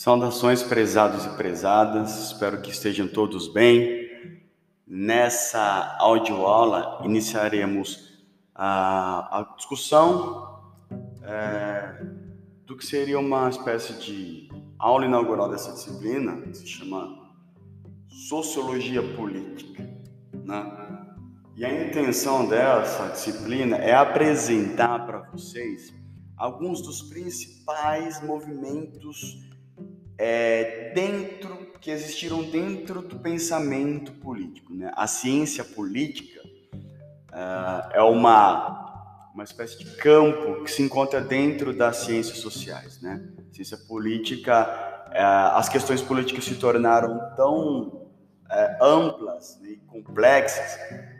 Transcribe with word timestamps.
Saudações, 0.00 0.62
prezados 0.62 1.26
e 1.26 1.28
prezadas, 1.36 2.30
espero 2.32 2.62
que 2.62 2.70
estejam 2.70 3.06
todos 3.06 3.52
bem. 3.52 4.08
Nessa 4.86 5.94
audioaula 5.98 7.02
iniciaremos 7.04 8.18
a, 8.54 9.40
a 9.40 9.54
discussão 9.58 10.58
é, 11.22 12.02
do 12.64 12.78
que 12.78 12.86
seria 12.86 13.18
uma 13.18 13.50
espécie 13.50 13.92
de 14.02 14.48
aula 14.78 15.04
inaugural 15.04 15.50
dessa 15.50 15.70
disciplina, 15.72 16.40
que 16.40 16.54
se 16.56 16.66
chama 16.66 17.30
Sociologia 18.08 19.02
Política. 19.02 19.86
Né? 20.32 21.06
E 21.58 21.62
a 21.62 21.86
intenção 21.86 22.48
dessa 22.48 23.08
disciplina 23.08 23.76
é 23.76 23.94
apresentar 23.94 25.04
para 25.04 25.18
vocês 25.30 25.92
alguns 26.38 26.80
dos 26.80 27.02
principais 27.02 28.22
movimentos 28.22 29.49
é, 30.22 30.92
dentro 30.94 31.72
que 31.80 31.90
existiram 31.90 32.42
dentro 32.42 33.00
do 33.00 33.18
pensamento 33.18 34.12
político. 34.12 34.74
Né? 34.74 34.92
A 34.94 35.06
ciência 35.06 35.64
política 35.64 36.42
uh, 37.32 37.90
é 37.90 38.02
uma 38.02 38.78
uma 39.32 39.44
espécie 39.44 39.78
de 39.78 39.84
campo 39.96 40.64
que 40.64 40.70
se 40.70 40.82
encontra 40.82 41.20
dentro 41.20 41.72
das 41.72 41.98
ciências 41.98 42.38
sociais, 42.38 43.00
né? 43.00 43.22
Ciência 43.52 43.78
política, 43.78 44.68
uh, 45.08 45.56
as 45.56 45.68
questões 45.68 46.02
políticas 46.02 46.44
se 46.44 46.56
tornaram 46.56 47.32
tão 47.36 47.86
uh, 47.86 48.84
amplas 48.84 49.58
e 49.62 49.76
complexas 49.86 50.78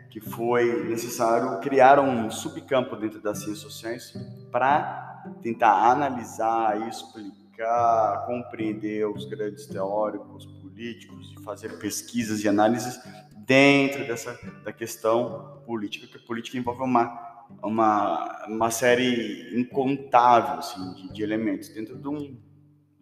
que 0.09 0.19
foi 0.19 0.83
necessário 0.89 1.57
criar 1.61 2.01
um 2.01 2.29
subcampo 2.29 2.97
dentro 2.97 3.21
das 3.21 3.39
ciências 3.39 3.59
sociais 3.59 4.13
para 4.51 5.23
tentar 5.41 5.89
analisar, 5.89 6.87
explicar 6.89 7.40
explicar, 7.61 8.25
compreender 8.25 9.07
os 9.07 9.25
grandes 9.25 9.67
teóricos 9.67 10.45
políticos 10.45 11.33
e 11.37 11.43
fazer 11.43 11.77
pesquisas 11.77 12.43
e 12.43 12.49
análises 12.49 12.99
dentro 13.45 14.05
dessa 14.05 14.37
da 14.63 14.73
questão 14.73 15.61
política, 15.65 16.07
que 16.07 16.17
a 16.17 16.27
política 16.27 16.57
envolve 16.57 16.81
uma, 16.81 17.45
uma, 17.61 18.45
uma 18.47 18.71
série 18.71 19.55
incontável 19.59 20.55
assim, 20.55 20.93
de, 20.95 21.13
de 21.13 21.23
elementos 21.23 21.69
dentro 21.69 21.97
de, 21.97 22.07
um, 22.07 22.37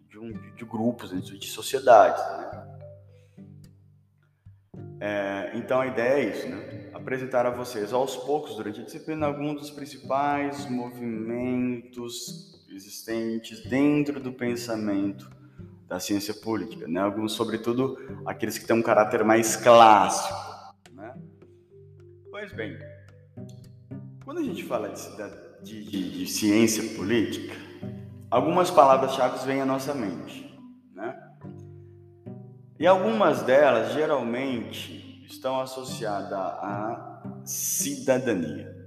de, 0.08 0.18
um, 0.18 0.32
de 0.54 0.64
grupos, 0.64 1.10
dentro 1.10 1.38
de 1.38 1.46
sociedades. 1.48 2.22
Né? 2.22 2.50
É, 5.02 5.52
então 5.54 5.80
a 5.80 5.86
ideia 5.86 6.22
é 6.22 6.30
isso, 6.30 6.48
né? 6.48 6.90
apresentar 6.92 7.46
a 7.46 7.50
vocês 7.50 7.92
aos 7.92 8.16
poucos 8.16 8.56
durante 8.56 8.80
a 8.80 8.84
disciplina 8.84 9.26
alguns 9.26 9.54
dos 9.54 9.70
principais 9.70 10.68
movimentos 10.68 12.59
existentes 12.80 13.62
dentro 13.62 14.18
do 14.20 14.32
pensamento 14.32 15.30
da 15.86 16.00
ciência 16.00 16.32
política, 16.32 16.86
né? 16.88 17.00
Alguns, 17.00 17.32
sobretudo, 17.32 17.98
aqueles 18.24 18.56
que 18.56 18.66
têm 18.66 18.76
um 18.76 18.82
caráter 18.82 19.24
mais 19.24 19.56
clássico, 19.56 20.38
né? 20.92 21.14
Pois 22.30 22.52
bem, 22.52 22.78
quando 24.24 24.38
a 24.38 24.42
gente 24.42 24.64
fala 24.64 24.88
de, 25.62 25.84
de, 25.84 26.18
de, 26.18 26.26
ciência 26.26 26.96
política, 26.96 27.54
algumas 28.30 28.70
palavras-chave 28.70 29.44
vêm 29.44 29.60
à 29.60 29.66
nossa 29.66 29.92
mente, 29.92 30.58
né? 30.94 31.16
E 32.78 32.86
algumas 32.86 33.42
delas, 33.42 33.92
geralmente, 33.92 35.26
estão 35.26 35.60
associadas 35.60 36.32
à 36.32 37.42
cidadania. 37.44 38.79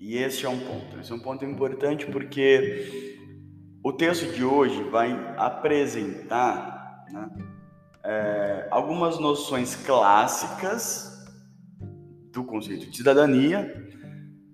E 0.00 0.16
esse 0.16 0.46
é 0.46 0.48
um 0.48 0.58
ponto. 0.58 1.00
Esse 1.00 1.10
é 1.10 1.14
um 1.14 1.20
ponto 1.20 1.44
importante 1.44 2.06
porque 2.06 3.18
o 3.82 3.92
texto 3.92 4.32
de 4.32 4.44
hoje 4.44 4.82
vai 4.84 5.12
apresentar 5.36 7.04
né, 7.10 7.28
é, 8.04 8.68
algumas 8.70 9.18
noções 9.18 9.74
clássicas 9.74 11.26
do 12.32 12.44
conceito 12.44 12.90
de 12.90 12.96
cidadania 12.96 13.88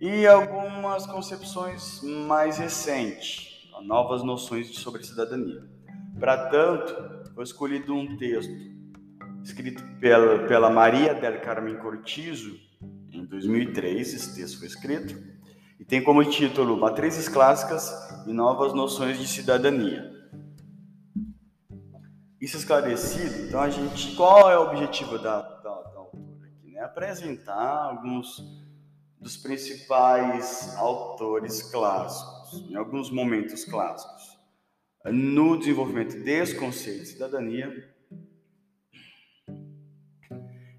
e 0.01 0.27
algumas 0.27 1.07
concepções 1.07 2.03
mais 2.03 2.59
recentes, 2.59 3.69
novas 3.83 4.23
noções 4.23 4.69
sobre 4.77 5.05
cidadania. 5.05 5.63
Para 6.19 6.49
tanto, 6.49 7.33
foi 7.35 7.45
escolhido 7.45 7.95
um 7.95 8.17
texto 8.17 8.53
escrito 9.43 9.83
pela, 10.01 10.47
pela 10.47 10.71
Maria 10.71 11.15
del 11.15 11.41
Carmen 11.41 11.77
Cortizo 11.77 12.59
em 13.13 13.27
2003. 13.27 14.15
Esse 14.15 14.35
texto 14.35 14.59
foi 14.59 14.69
escrito 14.69 15.34
e 15.79 15.85
tem 15.85 16.03
como 16.03 16.25
título 16.25 16.77
Matrizes 16.77 17.29
Clássicas 17.29 17.93
e 18.27 18.33
Novas 18.33 18.73
Noções 18.73 19.19
de 19.19 19.27
Cidadania. 19.27 20.13
Isso 22.41 22.57
esclarecido, 22.57 23.47
então 23.47 23.61
a 23.61 23.71
gente, 23.71 24.15
qual 24.17 24.51
é 24.51 24.59
o 24.59 24.65
objetivo 24.65 25.19
da, 25.19 25.37
autora 25.65 26.11
aqui? 26.45 26.73
Né? 26.73 26.81
Apresentar 26.81 27.87
alguns 27.91 28.43
dos 29.19 29.37
principais 29.37 30.77
autores 30.77 31.63
clássicos, 31.63 32.71
em 32.71 32.75
alguns 32.75 33.11
momentos 33.11 33.65
clássicos, 33.65 34.39
no 35.07 35.59
desenvolvimento 35.59 36.23
desse 36.23 36.55
conceito 36.55 37.01
de 37.01 37.09
cidadania 37.09 37.94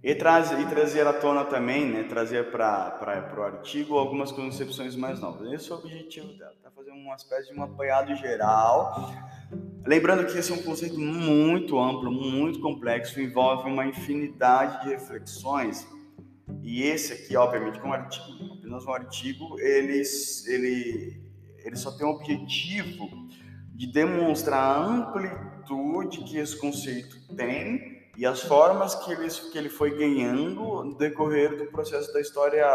e, 0.05 0.13
traz, 0.13 0.51
e 0.51 0.63
trazer 0.67 1.07
à 1.07 1.13
tona 1.13 1.43
também, 1.43 1.83
né, 1.87 2.03
trazer 2.03 2.51
para 2.51 3.33
o 3.35 3.41
artigo 3.41 3.97
algumas 3.97 4.31
concepções 4.31 4.95
mais 4.95 5.19
novas. 5.19 5.51
Esse 5.51 5.71
é 5.71 5.73
o 5.73 5.79
objetivo 5.79 6.31
dela, 6.37 6.53
tá? 6.61 6.69
fazer 6.69 6.91
uma 6.91 7.15
espécie 7.15 7.51
de 7.51 7.59
um 7.59 7.63
apanhado 7.63 8.15
geral. 8.15 9.11
Lembrando 9.83 10.31
que 10.31 10.37
esse 10.37 10.51
é 10.51 10.53
um 10.53 10.61
conceito 10.61 10.99
muito 10.99 11.79
amplo, 11.79 12.11
muito 12.11 12.59
complexo, 12.59 13.19
envolve 13.19 13.67
uma 13.67 13.87
infinidade 13.87 14.83
de 14.83 14.89
reflexões. 14.89 15.87
E 16.61 16.83
esse 16.83 17.11
aqui, 17.11 17.35
obviamente, 17.35 17.79
com 17.79 17.87
um 17.87 17.93
artigo, 17.93 18.53
apenas 18.59 18.85
um 18.85 18.93
artigo, 18.93 19.59
ele, 19.59 20.03
ele, 20.45 21.19
ele 21.63 21.75
só 21.75 21.89
tem 21.97 22.05
o 22.05 22.11
objetivo 22.11 23.09
de 23.73 23.91
demonstrar 23.91 24.61
a 24.61 24.85
amplitude 24.85 26.23
que 26.25 26.37
esse 26.37 26.55
conceito 26.55 27.17
tem 27.35 27.94
e 28.17 28.25
as 28.25 28.41
formas 28.41 28.95
que 28.95 29.11
ele, 29.11 29.29
que 29.29 29.57
ele 29.57 29.69
foi 29.69 29.97
ganhando 29.97 30.83
no 30.83 30.97
decorrer 30.97 31.57
do 31.57 31.65
processo 31.65 32.13
da 32.13 32.21
história 32.21 32.65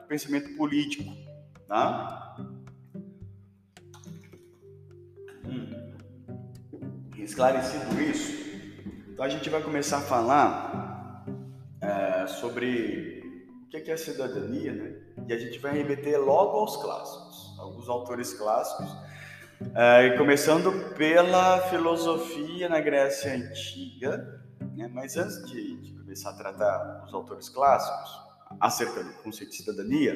do 0.00 0.06
pensamento 0.06 0.56
político. 0.56 1.10
Tá? 1.68 2.36
Hum. 5.44 5.94
Esclarecido 7.16 8.00
isso, 8.02 8.40
então 9.08 9.24
a 9.24 9.28
gente 9.28 9.48
vai 9.48 9.62
começar 9.62 9.98
a 9.98 10.00
falar 10.00 11.24
é, 11.80 12.26
sobre 12.26 13.20
o 13.66 13.68
que 13.68 13.90
é 13.90 13.96
cidadania, 13.96 14.72
né? 14.72 14.96
E 15.28 15.32
a 15.32 15.38
gente 15.38 15.58
vai 15.58 15.72
remeter 15.72 16.18
logo 16.18 16.58
aos 16.58 16.76
clássicos, 16.76 17.56
alguns 17.58 17.88
autores 17.88 18.32
clássicos, 18.32 18.90
é, 19.74 20.16
começando 20.16 20.94
pela 20.96 21.60
filosofia 21.68 22.68
na 22.68 22.80
Grécia 22.80 23.32
Antiga, 23.32 24.42
né? 24.76 24.88
Mas 24.92 25.16
antes 25.16 25.44
de, 25.46 25.76
de, 25.80 25.92
começar 25.92 26.30
a 26.30 26.34
tratar 26.34 27.04
os 27.06 27.14
autores 27.14 27.48
clássicos 27.48 28.10
acerca 28.58 29.04
do 29.04 29.12
conceito 29.22 29.50
de 29.50 29.56
cidadania, 29.56 30.14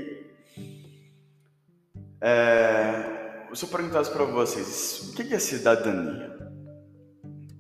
é, 2.21 3.47
se 3.55 3.65
eu 3.65 3.69
perguntasse 3.69 4.11
para 4.11 4.25
vocês 4.25 5.11
o 5.11 5.15
que 5.15 5.35
é 5.35 5.39
cidadania, 5.39 6.53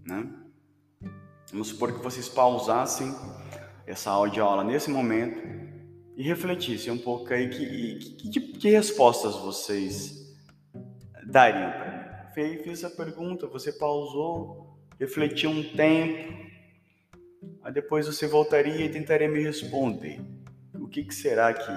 né? 0.04 0.32
Vamos 1.52 1.68
supor 1.68 1.92
que 1.92 2.02
vocês 2.02 2.28
pausassem 2.28 3.14
essa 3.86 4.10
aula 4.10 4.64
nesse 4.64 4.90
momento 4.90 5.40
e 6.16 6.22
refletissem 6.22 6.92
um 6.92 6.98
pouco 6.98 7.32
aí 7.32 7.48
que, 7.48 7.98
que, 7.98 8.28
que, 8.30 8.40
que 8.58 8.70
respostas 8.70 9.36
vocês 9.36 10.34
dariam 11.26 11.70
para 11.70 11.92
mim. 11.92 12.58
Fiz 12.64 12.82
a 12.82 12.90
pergunta, 12.90 13.46
você 13.46 13.72
pausou, 13.72 14.76
refletiu 14.98 15.50
um 15.50 15.62
tempo, 15.62 16.44
Aí 17.64 17.72
depois 17.72 18.06
você 18.06 18.26
voltaria 18.26 18.84
e 18.84 18.90
tentaria 18.90 19.26
me 19.26 19.42
responder. 19.42 20.20
O 20.74 20.86
que, 20.86 21.02
que 21.02 21.14
será 21.14 21.54
que 21.54 21.72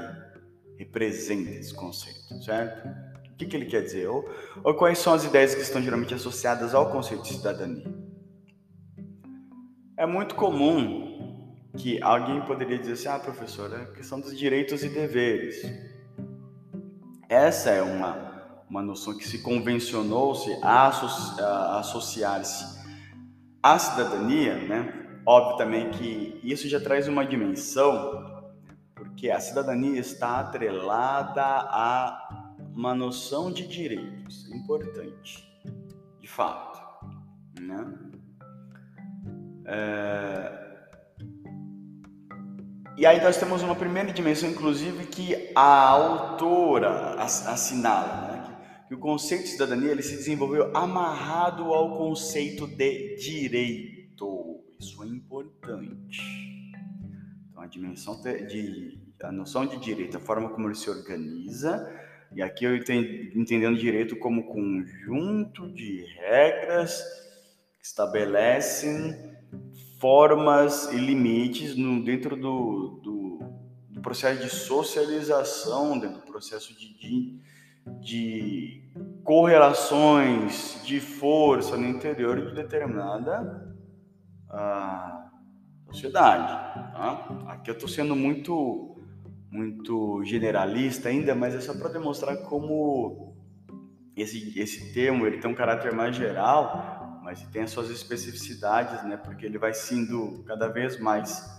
representa 0.77 1.49
esse 1.49 1.73
conceito, 1.73 2.43
certo? 2.43 2.85
O 3.31 3.37
que, 3.37 3.45
que 3.45 3.55
ele 3.55 3.67
quer 3.67 3.83
dizer? 3.83 4.07
Ou, 4.07 4.29
ou 4.65 4.73
quais 4.73 4.97
são 4.97 5.13
as 5.13 5.23
ideias 5.23 5.55
que 5.55 5.61
estão 5.61 5.81
geralmente 5.81 6.13
associadas 6.13 6.75
ao 6.75 6.91
conceito 6.91 7.23
de 7.23 7.35
cidadania? 7.35 7.87
É 9.95 10.05
muito 10.05 10.35
comum 10.35 11.55
que 11.77 12.01
alguém 12.03 12.41
poderia 12.41 12.77
dizer 12.77 12.93
assim, 12.93 13.07
ah, 13.07 13.19
professor, 13.19 13.71
é 13.71 13.83
a 13.83 13.85
questão 13.85 14.19
dos 14.19 14.37
direitos 14.37 14.83
e 14.83 14.89
deveres. 14.89 15.61
Essa 17.29 17.69
é 17.69 17.81
uma, 17.81 18.59
uma 18.69 18.81
noção 18.81 19.17
que 19.17 19.25
se 19.25 19.41
convencionou-se 19.41 20.51
a 20.61 20.87
associar-se 21.79 22.77
à 23.63 23.79
cidadania, 23.79 24.55
né? 24.55 25.06
Óbvio 25.29 25.57
também 25.57 25.89
que 25.89 26.39
isso 26.41 26.69
já 26.69 26.79
traz 26.79 27.05
uma 27.09 27.25
dimensão, 27.25 28.45
porque 28.95 29.29
a 29.29 29.41
cidadania 29.41 29.99
está 29.99 30.39
atrelada 30.39 31.43
a 31.43 32.55
uma 32.73 32.95
noção 32.95 33.51
de 33.51 33.67
direitos, 33.67 34.49
importante, 34.53 35.45
de 36.21 36.29
fato. 36.29 36.79
Né? 37.59 37.93
É... 39.65 40.67
E 42.95 43.05
aí 43.05 43.21
nós 43.21 43.35
temos 43.35 43.61
uma 43.61 43.75
primeira 43.75 44.13
dimensão, 44.13 44.49
inclusive, 44.49 45.07
que 45.07 45.51
a 45.53 45.89
autora 45.89 47.15
assinala, 47.15 48.31
né? 48.31 48.57
que 48.87 48.95
o 48.95 48.97
conceito 48.97 49.43
de 49.43 49.49
cidadania 49.49 49.91
ele 49.91 50.03
se 50.03 50.15
desenvolveu 50.15 50.71
amarrado 50.73 51.73
ao 51.73 51.97
conceito 51.97 52.65
de 52.65 53.17
direito. 53.17 53.96
Isso 54.79 55.03
é 55.03 55.07
importante. 55.07 56.21
Então, 57.49 57.63
a 57.63 57.67
dimensão 57.67 58.21
de, 58.21 58.99
a 59.23 59.31
noção 59.31 59.65
de 59.65 59.77
direito, 59.77 60.17
a 60.17 60.19
forma 60.19 60.49
como 60.49 60.67
ele 60.67 60.75
se 60.75 60.89
organiza, 60.89 61.91
e 62.35 62.41
aqui 62.41 62.65
eu 62.65 62.75
entendendo 62.75 63.77
direito 63.77 64.15
como 64.17 64.45
conjunto 64.45 65.67
de 65.69 66.05
regras 66.19 67.01
que 67.79 67.85
estabelecem 67.85 69.15
formas 69.99 70.91
e 70.91 70.97
limites 70.97 71.75
no, 71.75 72.03
dentro 72.03 72.35
do, 72.35 72.99
do, 73.01 73.39
do, 73.89 74.01
processo 74.01 74.43
de 74.43 74.49
socialização, 74.49 75.97
dentro 75.97 76.19
do 76.19 76.27
processo 76.27 76.77
de, 76.77 76.93
de, 76.99 77.41
de 78.01 78.83
correlações 79.23 80.79
de 80.85 80.99
força 80.99 81.75
no 81.75 81.87
interior 81.87 82.45
de 82.45 82.53
determinada 82.53 83.66
uh, 84.49 85.27
sociedade. 85.91 86.47
Tá? 86.93 87.45
Aqui 87.47 87.69
eu 87.69 87.73
estou 87.73 87.89
sendo 87.89 88.15
muito 88.15 88.93
muito 89.49 90.23
generalista 90.25 91.09
ainda, 91.09 91.33
mas 91.33 91.55
é 91.55 91.61
só 91.61 91.73
para 91.73 91.89
demonstrar 91.89 92.37
como 92.43 93.33
esse, 94.15 94.59
esse 94.59 94.93
termo 94.93 95.25
ele 95.25 95.37
tem 95.37 95.49
um 95.49 95.55
caráter 95.55 95.93
mais 95.93 96.15
geral, 96.15 97.21
mas 97.23 97.41
tem 97.47 97.63
as 97.63 97.71
suas 97.71 97.89
especificidades, 97.89 99.03
né? 99.03 99.15
Porque 99.15 99.45
ele 99.45 99.57
vai 99.57 99.73
sendo 99.73 100.43
cada 100.45 100.67
vez 100.67 100.99
mais 100.99 101.49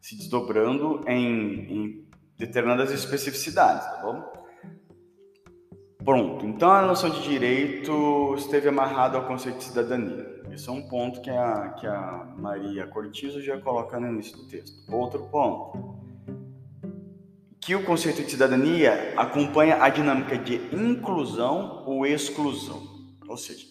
se 0.00 0.16
desdobrando 0.16 1.02
em, 1.08 1.72
em 1.72 2.08
determinadas 2.36 2.92
especificidades, 2.92 3.84
tá 3.86 4.02
bom? 4.02 4.43
Pronto, 6.04 6.44
então 6.44 6.70
a 6.70 6.82
noção 6.82 7.08
de 7.08 7.22
direito 7.22 8.34
esteve 8.36 8.68
amarrada 8.68 9.16
ao 9.16 9.26
conceito 9.26 9.56
de 9.56 9.64
cidadania. 9.64 10.42
Esse 10.52 10.68
é 10.68 10.72
um 10.72 10.82
ponto 10.82 11.22
que 11.22 11.30
a, 11.30 11.70
que 11.70 11.86
a 11.86 12.34
Maria 12.36 12.86
Cortizo 12.86 13.40
já 13.40 13.58
coloca 13.58 13.98
no 13.98 14.08
início 14.08 14.36
do 14.36 14.46
texto. 14.46 14.84
Outro 14.92 15.24
ponto, 15.30 15.98
que 17.58 17.74
o 17.74 17.82
conceito 17.86 18.22
de 18.22 18.30
cidadania 18.30 19.14
acompanha 19.16 19.82
a 19.82 19.88
dinâmica 19.88 20.36
de 20.36 20.56
inclusão 20.76 21.82
ou 21.86 22.04
exclusão. 22.04 22.82
Ou 23.26 23.38
seja, 23.38 23.66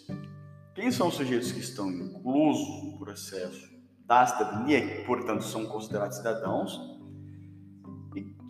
quem 0.73 0.89
são 0.89 1.09
os 1.09 1.13
sujeitos 1.13 1.51
que 1.51 1.59
estão 1.59 1.87
inclusos 1.87 2.83
no 2.83 2.97
processo 2.97 3.71
da 4.07 4.25
cidadania, 4.25 4.81
que, 4.81 5.05
portanto, 5.05 5.43
são 5.43 5.67
considerados 5.67 6.17
cidadãos, 6.17 6.92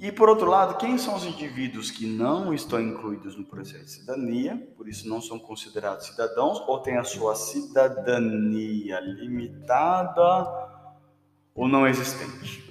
e, 0.03 0.11
por 0.11 0.27
outro 0.27 0.50
lado, 0.50 0.75
quem 0.75 0.97
são 0.97 1.15
os 1.15 1.23
indivíduos 1.23 1.89
que 1.89 2.05
não 2.05 2.53
estão 2.53 2.81
incluídos 2.81 3.38
no 3.38 3.45
processo 3.45 3.85
de 3.85 3.91
cidadania, 3.91 4.57
por 4.75 4.85
isso 4.85 5.07
não 5.07 5.21
são 5.21 5.39
considerados 5.39 6.07
cidadãos, 6.07 6.59
ou 6.67 6.77
têm 6.79 6.97
a 6.97 7.05
sua 7.05 7.35
cidadania 7.35 9.00
limitada 9.00 10.45
ou 11.55 11.69
não 11.69 11.88
existente. 11.88 12.61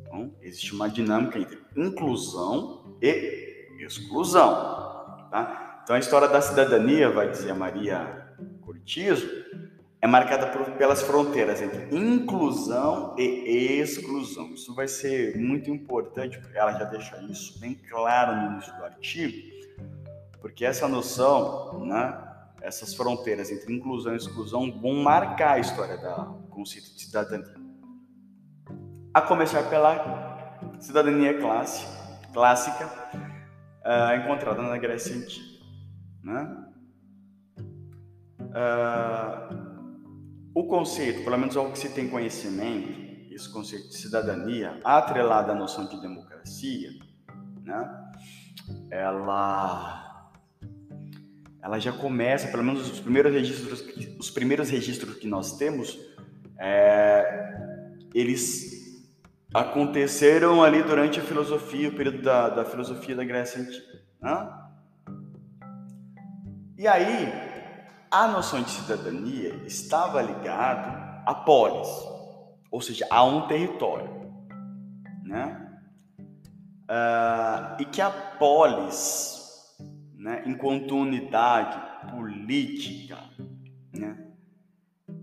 Então, 0.00 0.34
existe 0.42 0.74
uma 0.74 0.90
dinâmica 0.90 1.38
entre 1.38 1.60
inclusão 1.76 2.96
e 3.00 3.68
exclusão. 3.78 5.28
Tá? 5.30 5.82
Então, 5.84 5.94
a 5.94 6.00
história 6.00 6.26
da 6.26 6.40
cidadania, 6.40 7.10
vai 7.10 7.30
dizer 7.30 7.52
a 7.52 7.54
Maria 7.54 8.26
Cortizo, 8.62 9.24
é 10.02 10.06
marcada 10.08 10.48
por, 10.48 10.72
pelas 10.72 11.00
fronteiras 11.00 11.62
entre 11.62 11.96
inclusão 11.96 13.14
e 13.16 13.78
exclusão. 13.80 14.52
Isso 14.52 14.74
vai 14.74 14.88
ser 14.88 15.38
muito 15.38 15.70
importante, 15.70 16.38
porque 16.40 16.58
ela 16.58 16.72
já 16.72 16.84
deixa 16.84 17.16
isso 17.22 17.60
bem 17.60 17.74
claro 17.88 18.34
no 18.34 18.52
início 18.54 18.76
do 18.76 18.84
artigo, 18.84 19.48
porque 20.40 20.64
essa 20.64 20.88
noção, 20.88 21.86
né, 21.86 22.20
essas 22.60 22.94
fronteiras 22.94 23.52
entre 23.52 23.72
inclusão 23.72 24.12
e 24.12 24.16
exclusão 24.16 24.72
vão 24.80 24.94
marcar 24.94 25.52
a 25.52 25.58
história 25.60 25.96
do 25.96 26.48
conceito 26.48 26.92
de 26.92 27.00
cidadania 27.00 27.62
a 29.14 29.20
começar 29.20 29.62
pela 29.68 30.58
cidadania 30.80 31.38
classe, 31.38 31.86
clássica 32.32 32.86
uh, 33.84 34.16
encontrada 34.16 34.62
na 34.62 34.78
Grécia 34.78 35.14
Antiga. 35.14 35.62
Né? 36.24 36.56
Uh, 38.40 39.61
o 40.54 40.64
conceito, 40.64 41.24
pelo 41.24 41.38
menos 41.38 41.56
algo 41.56 41.72
que 41.72 41.78
se 41.78 41.88
tem 41.90 42.08
conhecimento, 42.08 43.02
esse 43.30 43.50
conceito 43.50 43.88
de 43.88 43.96
cidadania, 43.96 44.78
atrelado 44.84 45.50
à 45.50 45.54
noção 45.54 45.88
de 45.88 46.00
democracia, 46.00 46.90
né? 47.62 48.10
ela, 48.90 50.30
ela 51.62 51.78
já 51.78 51.92
começa, 51.92 52.48
pelo 52.48 52.62
menos 52.62 52.90
os 52.90 53.00
primeiros 53.00 53.32
registros, 53.32 53.80
os 54.18 54.30
primeiros 54.30 54.68
registros 54.68 55.16
que 55.16 55.26
nós 55.26 55.56
temos, 55.56 55.98
é, 56.58 57.94
eles 58.14 58.72
aconteceram 59.54 60.62
ali 60.62 60.82
durante 60.82 61.18
a 61.18 61.22
filosofia, 61.22 61.88
o 61.88 61.94
período 61.94 62.22
da, 62.22 62.48
da 62.50 62.64
filosofia 62.64 63.16
da 63.16 63.24
Grécia 63.24 63.60
Antiga. 63.62 64.02
Né? 64.20 64.48
E 66.78 66.86
aí, 66.86 67.51
a 68.12 68.28
noção 68.28 68.62
de 68.62 68.70
cidadania 68.70 69.54
estava 69.64 70.20
ligada 70.20 71.22
a 71.24 71.34
polis, 71.34 71.88
ou 72.70 72.78
seja, 72.82 73.06
a 73.10 73.24
um 73.24 73.48
território. 73.48 74.30
Né? 75.24 75.80
Uh, 76.82 77.80
e 77.80 77.86
que 77.86 78.02
a 78.02 78.10
polis, 78.10 79.74
né, 80.14 80.42
enquanto 80.44 80.94
unidade 80.94 82.10
política, 82.10 83.16
né, 83.94 84.26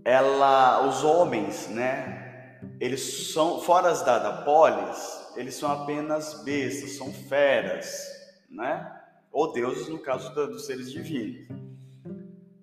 ela, 0.04 0.84
os 0.88 1.04
homens, 1.04 1.68
né, 1.68 2.58
eles 2.80 3.32
são, 3.32 3.60
fora 3.60 3.94
da, 4.02 4.18
da 4.18 4.42
polis, 4.42 5.30
eles 5.36 5.54
são 5.54 5.70
apenas 5.70 6.42
bestas, 6.42 6.96
são 6.96 7.12
feras, 7.12 8.04
né? 8.50 9.00
Ou 9.30 9.52
deuses, 9.52 9.88
no 9.88 10.00
caso 10.00 10.34
da, 10.34 10.46
dos 10.46 10.66
seres 10.66 10.90
divinos. 10.90 11.59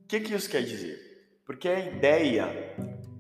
O 0.08 0.10
que, 0.10 0.22
que 0.22 0.34
isso 0.34 0.50
quer 0.50 0.64
dizer? 0.64 0.98
Porque 1.46 1.68
a 1.68 1.78
ideia 1.78 2.48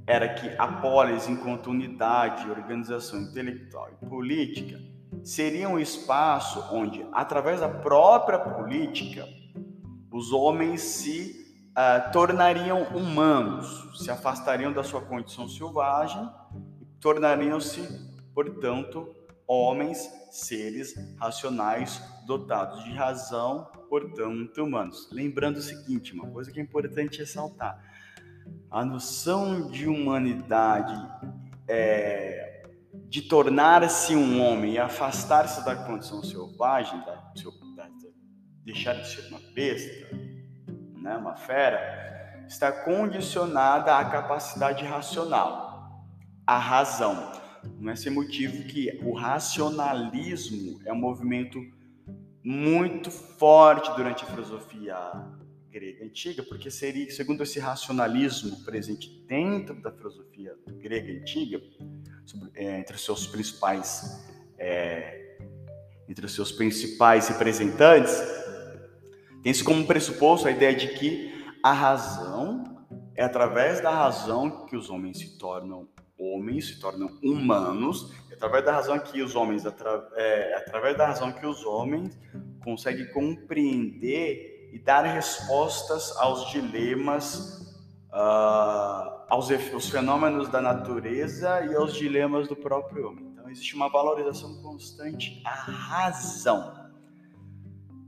era 0.08 0.34
que 0.34 0.48
a 0.58 0.79
polis, 0.79 1.27
enquanto 1.27 1.70
unidade, 1.70 2.50
organização 2.50 3.20
intelectual 3.20 3.89
e 3.91 4.06
política, 4.06 4.79
seria 5.22 5.67
um 5.67 5.77
espaço 5.77 6.63
onde, 6.74 7.06
através 7.12 7.60
da 7.60 7.67
própria 7.67 8.39
política, 8.39 9.27
os 10.10 10.32
homens 10.32 10.79
se 10.79 11.53
uh, 11.72 12.10
tornariam 12.13 12.84
humanos, 12.84 14.01
se 14.01 14.10
afastariam 14.10 14.72
da 14.72 14.82
sua 14.82 15.01
condição 15.01 15.46
selvagem 15.50 16.25
tornariam-se, 17.01 17.86
portanto, 18.34 19.13
homens, 19.46 20.10
seres 20.32 20.96
racionais, 21.17 22.01
dotados 22.25 22.82
de 22.86 22.91
razão, 22.91 23.70
portanto, 23.89 24.63
humanos. 24.63 25.10
Lembrando 25.12 25.58
o 25.58 25.62
seguinte, 25.62 26.13
uma 26.13 26.27
coisa 26.27 26.51
que 26.51 26.60
é 26.60 26.63
importante 26.63 27.20
ressaltar: 27.20 27.82
a 28.70 28.86
noção 28.86 29.70
de 29.70 29.88
humanidade 29.88 30.96
é, 31.67 32.67
de 33.10 33.22
tornar-se 33.22 34.15
um 34.15 34.41
homem 34.41 34.74
e 34.74 34.77
afastar-se 34.79 35.63
da 35.63 35.75
condição 35.75 36.24
selvagem, 36.24 37.00
da, 37.06 37.15
da, 37.75 37.89
deixar 38.63 38.94
de 38.94 39.08
ser 39.08 39.27
uma 39.29 39.39
besta, 39.53 40.15
né, 41.01 41.15
uma 41.17 41.36
fera, 41.36 42.46
está 42.48 42.72
condicionada 42.72 43.98
à 43.98 44.06
capacidade 44.06 44.84
racional 44.84 45.67
a 46.46 46.58
razão. 46.58 47.34
Não 47.77 47.91
é 47.91 47.96
sem 47.96 48.12
motivo 48.12 48.63
que 48.63 49.00
o 49.03 49.13
racionalismo 49.13 50.79
é 50.86 50.94
um 50.94 50.98
movimento 50.98 51.60
muito 52.50 53.12
forte 53.12 53.94
durante 53.98 54.24
a 54.24 54.27
filosofia 54.27 54.96
grega 55.70 56.06
antiga, 56.06 56.42
porque 56.44 56.72
seria, 56.72 57.12
segundo 57.12 57.44
esse 57.44 57.60
racionalismo 57.60 58.63
presente 58.63 59.22
dentro 59.27 59.75
da 59.82 59.92
filosofia 59.92 60.56
grega 60.80 61.12
antiga, 61.12 61.62
sobre, 62.25 62.50
é, 62.56 62.80
entre 62.80 62.96
os 62.96 63.04
seus 63.04 63.27
principais 63.27 64.25
é, 64.58 65.39
entre 66.08 66.25
os 66.25 66.34
seus 66.34 66.50
principais 66.54 67.27
representantes, 67.27 68.18
tem-se 69.44 69.62
como 69.62 69.86
pressuposto 69.86 70.48
a 70.48 70.51
ideia 70.51 70.74
de 70.74 70.88
que 70.98 71.44
a 71.62 71.74
razão 71.74 72.63
é 73.13 73.25
através 73.25 73.82
da 73.82 73.92
razão 73.92 74.66
que 74.68 74.77
os 74.77 74.89
homens 74.89 75.20
se 75.20 75.38
tornam 75.38 75.89
homens 76.20 76.68
se 76.68 76.80
tornam 76.80 77.18
humanos, 77.24 78.14
através 78.32 78.66
da 78.66 78.72
razão 78.74 79.00
que 79.00 79.22
os 79.22 79.36
homens, 79.36 79.66
atra, 79.66 80.10
é, 80.16 80.56
através 80.56 80.98
da 80.98 81.08
razão 81.08 81.32
que 81.32 81.46
os 81.46 81.66
homens 81.66 82.18
conseguem 82.64 83.08
compreender 83.12 84.70
e 84.74 84.80
dar 84.80 85.04
respostas 85.04 86.16
aos 86.18 86.52
dilemas 86.52 87.58
uh, 88.12 89.18
aos 89.30 89.50
os 89.50 89.90
fenômenos 89.90 90.50
da 90.50 90.62
natureza 90.62 91.66
e 91.66 91.76
aos 91.76 91.94
dilemas 91.94 92.48
do 92.48 92.56
próprio 92.56 93.10
homem. 93.10 93.28
Então, 93.32 93.50
existe 93.50 93.76
uma 93.76 93.90
valorização 93.90 94.62
constante 94.62 95.42
à 95.46 95.52
razão. 95.52 96.76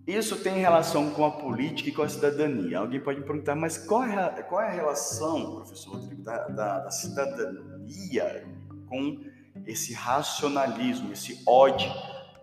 Isso 0.10 0.38
tem 0.38 0.56
relação 0.56 1.12
com 1.12 1.24
a 1.24 1.30
política 1.30 1.89
e 1.89 1.92
com 1.92 2.01
a 2.01 2.10
cidadania. 2.10 2.80
Alguém 2.80 3.00
pode 3.00 3.20
me 3.20 3.28
perguntar, 3.28 3.54
mas 3.54 3.78
qual 3.78 4.04
é 4.04 4.16
a, 4.16 4.42
qual 4.42 4.60
é 4.60 4.68
a 4.68 4.72
relação, 4.72 5.58
professor 5.58 5.98
Rodrigo, 5.98 6.24
da, 6.24 6.48
da, 6.48 6.80
da 6.80 6.89
cidadania 6.89 8.44
com 8.88 9.20
esse 9.68 9.94
racionalismo, 9.94 11.13
esse 11.13 11.44
ódio 11.48 11.92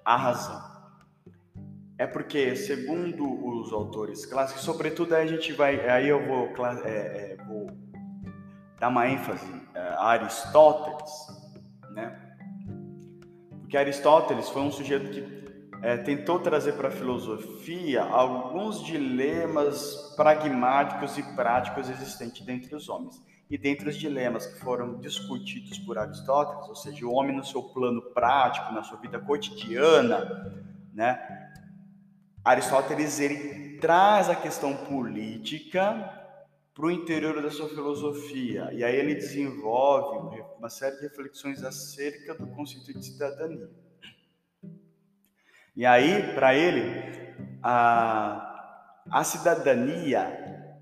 à 0.04 0.16
razão? 0.16 0.62
É 1.98 2.06
porque, 2.06 2.54
segundo 2.54 3.24
os 3.24 3.72
autores 3.72 4.24
clássicos, 4.24 4.62
sobretudo 4.62 5.16
aí 5.16 5.24
a 5.24 5.26
gente 5.26 5.52
vai, 5.52 5.90
aí 5.90 6.08
eu 6.08 6.24
vou, 6.24 6.46
é, 6.84 6.88
é, 6.88 7.36
vou 7.48 7.66
dar 8.78 8.90
uma 8.90 9.08
ênfase 9.08 9.44
é, 9.74 9.80
a 9.80 10.04
Aristóteles, 10.04 11.12
né? 11.90 12.16
Porque 13.58 13.76
Aristóteles 13.76 14.48
foi 14.50 14.62
um 14.62 14.70
sujeito 14.70 15.10
que 15.10 15.45
é, 15.82 15.96
tentou 15.96 16.38
trazer 16.38 16.72
para 16.72 16.88
a 16.88 16.90
filosofia 16.90 18.02
alguns 18.02 18.84
dilemas 18.84 20.14
pragmáticos 20.16 21.18
e 21.18 21.22
práticos 21.34 21.88
existentes 21.88 22.44
dentre 22.44 22.74
os 22.74 22.88
homens. 22.88 23.22
E 23.48 23.56
dentre 23.56 23.88
os 23.88 23.96
dilemas 23.96 24.46
que 24.46 24.58
foram 24.60 24.98
discutidos 24.98 25.78
por 25.78 25.98
Aristóteles, 25.98 26.68
ou 26.68 26.74
seja, 26.74 27.06
o 27.06 27.12
homem 27.12 27.36
no 27.36 27.44
seu 27.44 27.62
plano 27.62 28.02
prático, 28.12 28.72
na 28.72 28.82
sua 28.82 28.98
vida 28.98 29.20
cotidiana, 29.20 30.64
né? 30.92 31.20
Aristóteles 32.44 33.20
ele 33.20 33.78
traz 33.78 34.28
a 34.28 34.34
questão 34.34 34.74
política 34.74 36.12
para 36.74 36.86
o 36.86 36.90
interior 36.90 37.40
da 37.40 37.50
sua 37.50 37.68
filosofia. 37.68 38.70
E 38.72 38.84
aí 38.84 38.96
ele 38.96 39.14
desenvolve 39.14 40.42
uma 40.58 40.68
série 40.68 40.96
de 40.96 41.02
reflexões 41.02 41.62
acerca 41.62 42.34
do 42.34 42.46
conceito 42.48 42.92
de 42.92 43.04
cidadania. 43.04 43.70
E 45.76 45.84
aí, 45.84 46.32
para 46.34 46.54
ele, 46.54 47.34
a, 47.62 48.80
a 49.10 49.22
cidadania 49.22 50.74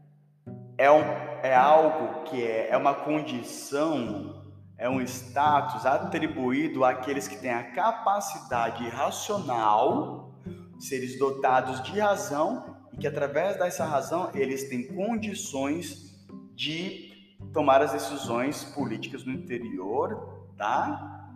é, 0.79 0.89
um, 0.89 1.03
é 1.43 1.53
algo 1.53 2.23
que 2.23 2.41
é, 2.41 2.69
é 2.71 2.77
uma 2.77 2.95
condição, 2.95 4.45
é 4.79 4.89
um 4.89 5.01
status 5.01 5.85
atribuído 5.85 6.85
àqueles 6.85 7.27
que 7.27 7.37
têm 7.37 7.51
a 7.51 7.73
capacidade 7.73 8.89
racional, 8.89 10.33
seres 10.79 11.19
dotados 11.19 11.83
de 11.83 11.99
razão, 11.99 12.77
e 12.93 12.97
que 12.97 13.09
através 13.09 13.57
dessa 13.59 13.85
razão 13.85 14.31
eles 14.33 14.69
têm 14.69 14.87
condições 14.95 16.15
de 16.55 17.13
tomar 17.53 17.83
as 17.83 17.91
decisões 17.91 18.65
políticas 18.65 19.25
no 19.25 19.33
interior 19.33 20.47
da 20.57 21.33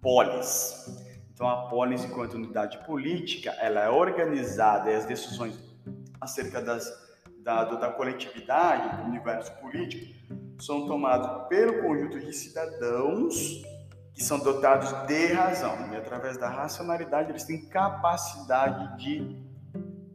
polis. 0.00 1.01
Então, 1.42 1.50
a 1.50 1.66
polis, 1.66 2.04
enquanto 2.04 2.34
unidade 2.34 2.78
política, 2.86 3.50
ela 3.58 3.80
é 3.80 3.90
organizada 3.90 4.88
e 4.92 4.94
as 4.94 5.04
decisões 5.04 5.58
acerca 6.20 6.62
das, 6.62 6.88
da, 7.42 7.64
da 7.64 7.90
coletividade, 7.90 8.98
do 8.98 9.08
universo 9.08 9.50
político, 9.60 10.06
são 10.60 10.86
tomadas 10.86 11.48
pelo 11.48 11.82
conjunto 11.82 12.20
de 12.20 12.32
cidadãos 12.32 13.60
que 14.14 14.22
são 14.22 14.38
dotados 14.38 14.92
de 15.08 15.32
razão. 15.32 15.92
E 15.92 15.96
através 15.96 16.36
da 16.38 16.48
racionalidade, 16.48 17.30
eles 17.30 17.42
têm 17.42 17.66
capacidade 17.66 19.02
de 19.02 19.36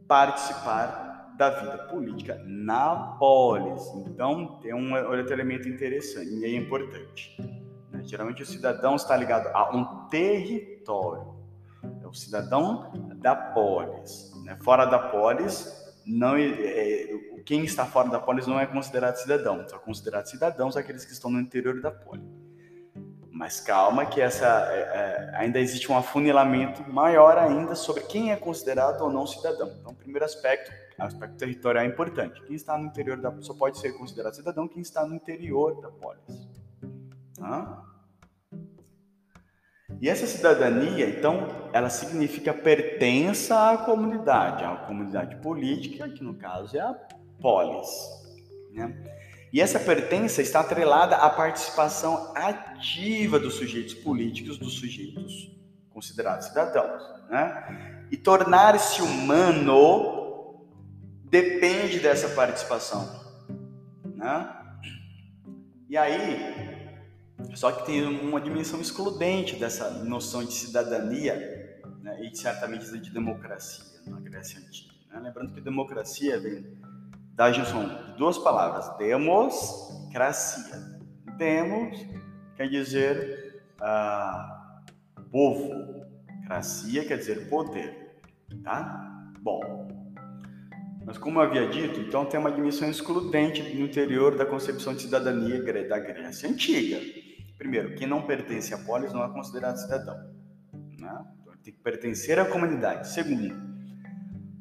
participar 0.08 1.34
da 1.36 1.50
vida 1.50 1.76
política 1.90 2.40
na 2.46 3.18
polis. 3.18 3.82
Então, 4.06 4.58
tem 4.62 4.72
um 4.72 4.94
outro 4.94 5.34
elemento 5.34 5.68
interessante 5.68 6.30
e 6.30 6.44
é 6.46 6.56
importante. 6.56 7.67
Geralmente, 8.08 8.42
o 8.42 8.46
cidadão 8.46 8.96
está 8.96 9.14
ligado 9.14 9.48
a 9.48 9.70
um 9.70 10.08
território. 10.08 11.34
É 12.02 12.06
o 12.06 12.14
cidadão 12.14 12.90
da 13.16 13.36
polis. 13.36 14.32
Né? 14.44 14.56
Fora 14.62 14.86
da 14.86 14.98
polis, 14.98 15.70
não, 16.06 16.34
é, 16.36 16.48
é, 16.48 17.18
quem 17.44 17.62
está 17.64 17.84
fora 17.84 18.08
da 18.08 18.18
polis 18.18 18.46
não 18.46 18.58
é 18.58 18.64
considerado 18.64 19.16
cidadão. 19.16 19.68
São 19.68 19.78
considerados 19.78 20.30
cidadãos 20.30 20.74
aqueles 20.74 21.04
que 21.04 21.12
estão 21.12 21.30
no 21.30 21.38
interior 21.38 21.82
da 21.82 21.90
polis. 21.90 22.24
Mas 23.30 23.60
calma 23.60 24.06
que 24.06 24.22
essa 24.22 24.46
é, 24.72 24.78
é, 24.78 25.36
ainda 25.36 25.60
existe 25.60 25.92
um 25.92 25.96
afunilamento 25.96 26.90
maior 26.90 27.36
ainda 27.36 27.74
sobre 27.74 28.04
quem 28.04 28.32
é 28.32 28.36
considerado 28.36 29.02
ou 29.02 29.12
não 29.12 29.26
cidadão. 29.26 29.70
Então, 29.78 29.94
primeiro 29.94 30.24
aspecto, 30.24 30.72
aspecto 30.98 31.36
territorial 31.36 31.84
é 31.84 31.86
importante. 31.86 32.42
Quem 32.44 32.56
está 32.56 32.78
no 32.78 32.86
interior 32.86 33.18
da 33.18 33.30
só 33.42 33.52
pode 33.52 33.78
ser 33.78 33.92
considerado 33.92 34.34
cidadão 34.34 34.66
quem 34.66 34.80
está 34.80 35.06
no 35.06 35.14
interior 35.14 35.78
da 35.82 35.90
polis. 35.90 36.48
Tá? 37.38 37.84
E 40.00 40.08
essa 40.08 40.26
cidadania, 40.26 41.08
então, 41.08 41.48
ela 41.72 41.90
significa 41.90 42.54
pertença 42.54 43.72
à 43.72 43.78
comunidade, 43.78 44.64
à 44.64 44.76
comunidade 44.76 45.36
política, 45.36 46.08
que 46.08 46.22
no 46.22 46.34
caso 46.34 46.76
é 46.76 46.80
a 46.80 46.94
polis. 47.40 47.88
Né? 48.72 48.96
E 49.52 49.60
essa 49.60 49.80
pertença 49.80 50.40
está 50.40 50.60
atrelada 50.60 51.16
à 51.16 51.28
participação 51.30 52.32
ativa 52.36 53.40
dos 53.40 53.54
sujeitos 53.54 53.94
políticos, 53.94 54.56
dos 54.56 54.74
sujeitos 54.74 55.50
considerados 55.90 56.46
cidadãos. 56.46 57.02
Né? 57.28 58.06
E 58.10 58.16
tornar-se 58.16 59.02
humano 59.02 60.68
depende 61.24 61.98
dessa 61.98 62.28
participação. 62.28 63.08
Né? 64.04 64.48
E 65.88 65.96
aí, 65.96 66.67
só 67.58 67.72
que 67.72 67.86
tem 67.86 68.04
uma 68.04 68.40
dimensão 68.40 68.80
excludente 68.80 69.56
dessa 69.56 69.90
noção 70.04 70.44
de 70.44 70.52
cidadania 70.52 71.34
né, 72.00 72.22
e 72.22 72.36
certamente 72.36 72.86
de 73.00 73.10
democracia 73.10 74.00
na 74.06 74.20
Grécia 74.20 74.60
Antiga. 74.60 74.94
Né? 75.10 75.18
Lembrando 75.24 75.52
que 75.52 75.60
democracia 75.60 76.38
vem 76.38 76.78
da 77.34 77.50
junção 77.50 77.88
de 77.88 78.12
duas 78.12 78.38
palavras, 78.38 78.96
demos, 78.96 79.56
cracia. 80.12 81.00
Demos 81.36 81.98
quer 82.56 82.68
dizer 82.68 83.60
ah, 83.80 84.84
povo, 85.32 86.06
cracia 86.46 87.04
quer 87.04 87.18
dizer 87.18 87.48
poder. 87.48 88.20
Tá? 88.62 89.32
Bom, 89.40 89.88
mas 91.04 91.18
como 91.18 91.40
eu 91.40 91.42
havia 91.42 91.66
dito, 91.66 91.98
então 91.98 92.24
tem 92.24 92.38
uma 92.38 92.52
dimensão 92.52 92.88
excludente 92.88 93.64
no 93.74 93.84
interior 93.84 94.36
da 94.36 94.46
concepção 94.46 94.94
de 94.94 95.02
cidadania 95.02 95.60
da 95.88 95.98
Grécia 95.98 96.48
Antiga. 96.48 97.17
Primeiro, 97.58 97.96
quem 97.96 98.06
não 98.06 98.22
pertence 98.22 98.72
à 98.72 98.78
polis 98.78 99.12
não 99.12 99.24
é 99.24 99.28
considerado 99.28 99.76
cidadão. 99.76 100.16
Né? 100.72 101.26
Então, 101.42 101.54
tem 101.62 101.72
que 101.72 101.80
pertencer 101.80 102.38
à 102.38 102.44
comunidade. 102.44 103.08
Segundo, 103.08 103.54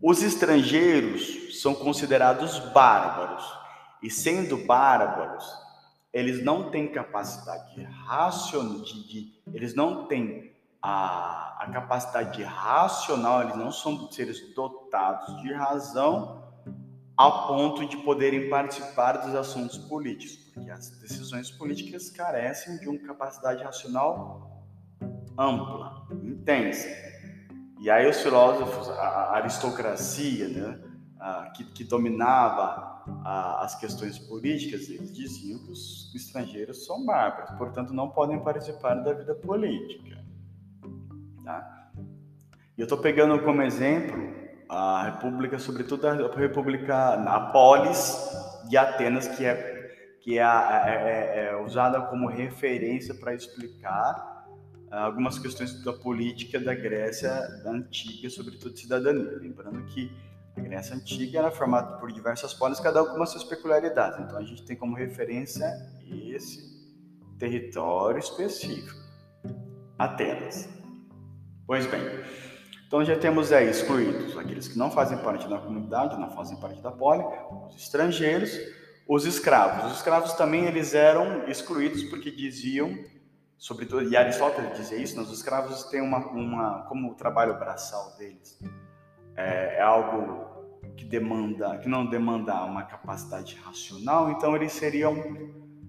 os 0.01 0.23
estrangeiros 0.23 1.61
são 1.61 1.75
considerados 1.75 2.59
bárbaros. 2.73 3.45
E 4.01 4.09
sendo 4.09 4.57
bárbaros, 4.65 5.45
eles 6.11 6.43
não 6.43 6.71
têm 6.71 6.91
capacidade 6.91 7.75
de, 7.75 9.33
eles 9.53 9.75
não 9.75 10.07
têm 10.07 10.51
a, 10.81 11.63
a 11.63 11.71
capacidade 11.71 12.41
racional, 12.43 13.43
eles 13.43 13.55
não 13.55 13.71
são 13.71 14.11
seres 14.11 14.53
dotados 14.53 15.41
de 15.41 15.53
razão 15.53 16.43
a 17.17 17.31
ponto 17.47 17.87
de 17.87 17.97
poderem 17.97 18.49
participar 18.49 19.13
dos 19.13 19.33
assuntos 19.33 19.77
políticos, 19.77 20.46
porque 20.57 20.71
as 20.71 20.89
decisões 20.99 21.51
políticas 21.51 22.09
carecem 22.09 22.77
de 22.79 22.89
uma 22.89 22.99
capacidade 22.99 23.63
racional 23.63 24.65
ampla, 25.37 26.07
intensa. 26.23 26.87
E 27.79 27.91
aí 27.91 28.09
os 28.09 28.19
filósofos, 28.21 28.89
a 28.89 29.35
aristocracia, 29.35 30.47
né, 30.47 30.79
a, 31.19 31.51
que, 31.51 31.63
que, 31.63 31.83
dominava 31.83 33.03
a, 33.23 33.63
as 33.63 33.75
questões 33.79 34.17
políticas, 34.17 34.89
eles 34.89 35.15
diziam 35.15 35.59
que 35.59 35.71
os 35.71 36.11
estrangeiros 36.15 36.85
são 36.85 37.05
bárbaros, 37.05 37.51
portanto 37.51 37.93
não 37.93 38.09
podem 38.09 38.43
participar 38.43 38.95
da 38.95 39.13
vida 39.13 39.35
política. 39.35 40.25
Tá? 41.43 41.91
E 42.75 42.81
eu 42.81 42.85
estou 42.85 42.97
pegando 42.97 43.39
como 43.43 43.61
exemplo 43.61 44.35
a 44.67 45.03
república, 45.03 45.59
sobretudo 45.59 46.07
a 46.07 46.35
república, 46.35 47.13
a 47.13 47.51
polis 47.51 48.17
de 48.67 48.75
Atenas, 48.75 49.27
que 49.27 49.45
é 49.45 49.76
que 50.27 50.37
é, 50.37 50.41
é, 50.41 50.45
é, 50.45 51.45
é 51.45 51.55
usada 51.63 52.01
como 52.01 52.27
referência 52.27 53.15
para 53.15 53.33
explicar 53.33 54.45
algumas 54.91 55.39
questões 55.39 55.81
da 55.85 55.93
política 55.93 56.59
da 56.59 56.75
Grécia 56.75 57.31
antiga, 57.65 58.29
sobretudo 58.29 58.73
de 58.73 58.81
cidadania. 58.81 59.37
Lembrando 59.39 59.85
que 59.85 60.11
a 60.57 60.59
Grécia 60.59 60.97
antiga 60.97 61.39
era 61.39 61.49
formada 61.49 61.95
por 61.97 62.11
diversas 62.11 62.53
polis, 62.53 62.77
cada 62.81 63.01
uma 63.03 63.19
com 63.19 63.25
suas 63.25 63.45
peculiaridades. 63.45 64.19
Então 64.19 64.37
a 64.37 64.43
gente 64.43 64.65
tem 64.65 64.75
como 64.75 64.97
referência 64.97 65.65
esse 66.11 66.61
território 67.39 68.19
específico, 68.19 68.99
Atenas. 69.97 70.67
Pois 71.65 71.85
bem, 71.85 72.01
então 72.85 73.01
já 73.05 73.17
temos 73.17 73.53
aí 73.53 73.69
excluídos 73.69 74.37
aqueles 74.37 74.67
que 74.67 74.77
não 74.77 74.91
fazem 74.91 75.17
parte 75.19 75.47
da 75.47 75.57
comunidade, 75.57 76.19
não 76.19 76.31
fazem 76.31 76.59
parte 76.59 76.81
da 76.81 76.91
poli, 76.91 77.23
os 77.69 77.77
estrangeiros, 77.77 78.51
os 79.07 79.25
escravos. 79.25 79.91
Os 79.91 79.97
escravos 79.97 80.33
também 80.33 80.65
eles 80.65 80.93
eram 80.93 81.47
excluídos 81.47 82.03
porque 82.03 82.29
diziam, 82.29 82.97
sobretudo, 83.57 84.03
e 84.03 84.17
Aristóteles 84.17 84.77
dizia 84.77 84.97
isso, 84.97 85.19
os 85.21 85.31
escravos 85.31 85.83
têm 85.85 86.01
uma, 86.01 86.19
uma 86.27 86.85
como 86.87 87.11
o 87.11 87.15
trabalho 87.15 87.57
braçal 87.57 88.15
deles 88.17 88.59
é, 89.37 89.77
é 89.77 89.81
algo 89.81 90.45
que 90.97 91.05
demanda, 91.05 91.77
que 91.77 91.87
não 91.87 92.09
demanda 92.09 92.55
uma 92.63 92.83
capacidade 92.83 93.55
racional, 93.63 94.31
então 94.31 94.55
eles 94.55 94.73
seriam 94.73 95.15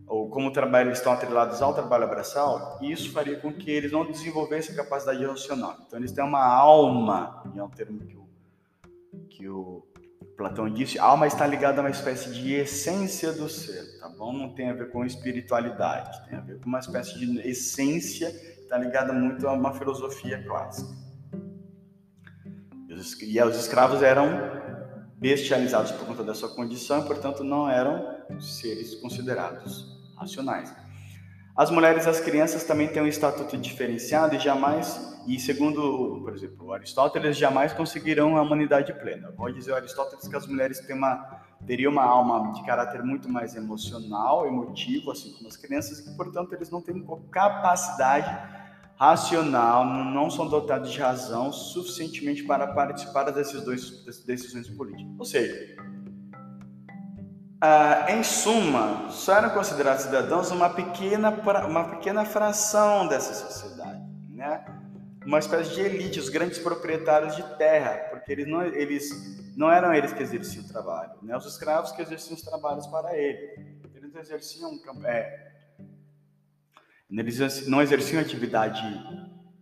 ou 0.07 0.31
como 0.31 0.51
trabalho 0.51 0.91
estão 0.91 1.13
atrelados 1.13 1.61
ao 1.61 1.75
trabalho 1.75 2.09
braçal, 2.09 2.79
isso 2.81 3.13
faria 3.13 3.39
com 3.39 3.53
que 3.53 3.71
eles 3.71 3.93
não 3.93 4.07
desenvolvessem 4.07 4.75
a 4.75 4.83
capacidade 4.83 5.23
racional. 5.25 5.77
Então 5.87 5.99
eles 5.99 6.13
têm 6.13 6.25
uma 6.25 6.45
alma, 6.45 7.43
é 7.55 7.63
um 7.63 7.69
termo 7.69 8.01
que 8.07 8.17
o, 8.17 8.29
que 9.29 9.49
o 9.49 9.87
Platão 10.39 10.73
disse, 10.73 11.01
alma 11.01 11.27
está 11.27 11.45
ligada 11.45 11.81
a 11.81 11.83
uma 11.83 11.91
espécie 11.91 12.33
de 12.33 12.55
essência 12.55 13.33
do 13.33 13.49
ser, 13.49 13.99
tá 13.99 14.09
bom? 14.09 14.33
Não 14.33 14.55
tem 14.55 14.71
a 14.71 14.73
ver 14.73 14.89
com 14.93 15.05
espiritualidade, 15.05 16.25
tem 16.29 16.39
a 16.39 16.41
ver 16.41 16.61
com 16.61 16.67
uma 16.67 16.79
espécie 16.79 17.19
de 17.19 17.41
essência, 17.41 18.29
está 18.29 18.79
ligada 18.79 19.13
muito 19.13 19.49
a 19.49 19.53
uma 19.53 19.75
filosofia 19.75 20.41
clássica. 20.47 20.97
E 22.89 23.43
os 23.43 23.59
escravos 23.59 24.01
eram 24.01 24.29
bestializados 25.17 25.91
por 25.91 26.07
conta 26.07 26.23
da 26.23 26.35
sua 26.35 26.55
condição 26.55 27.05
portanto, 27.05 27.43
não 27.43 27.69
eram 27.69 28.41
seres 28.41 28.95
considerados 28.95 29.99
racionais. 30.17 30.73
As 31.57 31.69
mulheres 31.69 32.07
e 32.07 32.09
as 32.09 32.21
crianças 32.21 32.63
também 32.63 32.87
têm 32.87 33.03
um 33.03 33.09
estatuto 33.09 33.57
diferenciado 33.57 34.37
e 34.37 34.39
jamais, 34.39 35.18
e 35.27 35.39
segundo, 35.39 36.21
por 36.23 36.35
exemplo, 36.35 36.73
Aristóteles, 36.73 37.37
jamais 37.37 37.73
conseguirão 37.73 38.37
a 38.37 38.43
humanidade 38.43 38.93
plena. 38.95 39.33
Vou 39.37 39.53
dizer 39.53 39.75
Aristóteles 39.75 40.27
que 40.27 40.37
as 40.37 40.47
mulheres 40.47 40.81
têm 40.81 40.97
uma, 40.97 41.43
teriam 41.67 41.93
uma 41.93 42.05
alma 42.05 42.53
de 42.53 42.65
caráter 42.65 43.03
muito 43.03 43.29
mais 43.29 43.55
emocional, 43.55 44.47
emotivo, 44.47 45.11
assim 45.11 45.33
como 45.33 45.49
as 45.49 45.57
crianças, 45.57 45.99
e 46.01 46.17
portanto 46.17 46.53
eles 46.55 46.71
não 46.71 46.81
têm 46.81 47.05
capacidade 47.31 48.59
racional, 48.97 49.85
não 49.85 50.29
são 50.29 50.49
dotados 50.49 50.91
de 50.91 51.01
razão 51.01 51.53
suficientemente 51.53 52.43
para 52.43 52.67
participar 52.67 53.25
das 53.25 53.53
decisões 54.25 54.69
políticas. 54.71 55.15
Ou 55.19 55.25
seja, 55.25 55.77
ah, 57.61 58.07
em 58.09 58.23
suma, 58.23 59.09
só 59.11 59.35
eram 59.35 59.51
considerados 59.51 60.05
cidadãos 60.05 60.51
uma 60.53 60.71
pequena, 60.71 61.31
uma 61.69 61.85
pequena 61.85 62.25
fração 62.25 63.09
dessa 63.09 63.35
sociedade, 63.35 64.01
né? 64.31 64.65
Uma 65.29 65.39
espécie 65.39 65.75
de 65.75 65.83
elite, 65.83 66.19
os 66.19 66.31
grandes 66.31 66.59
proprietários 66.59 67.37
de 67.37 67.43
terra, 67.59 68.09
porque 68.11 68.33
eles 68.33 68.47
não, 68.47 68.65
eles, 68.65 69.55
não 69.55 69.71
eram 69.71 69.93
eles 69.93 70.11
que 70.11 70.23
exerciam 70.23 70.65
o 70.65 70.69
trabalho, 70.69 71.13
né? 71.23 71.37
os 71.37 71.45
escravos 71.45 71.93
que 71.93 72.01
exerciam 72.01 72.35
os 72.35 72.43
trabalhos 72.43 72.87
para 72.87 73.15
ele. 73.15 73.79
Eles 73.95 74.15
exerciam, 74.15 74.71
é, 75.05 75.53
eles 77.11 77.69
não 77.69 77.83
exerciam 77.83 78.23
atividade 78.23 78.83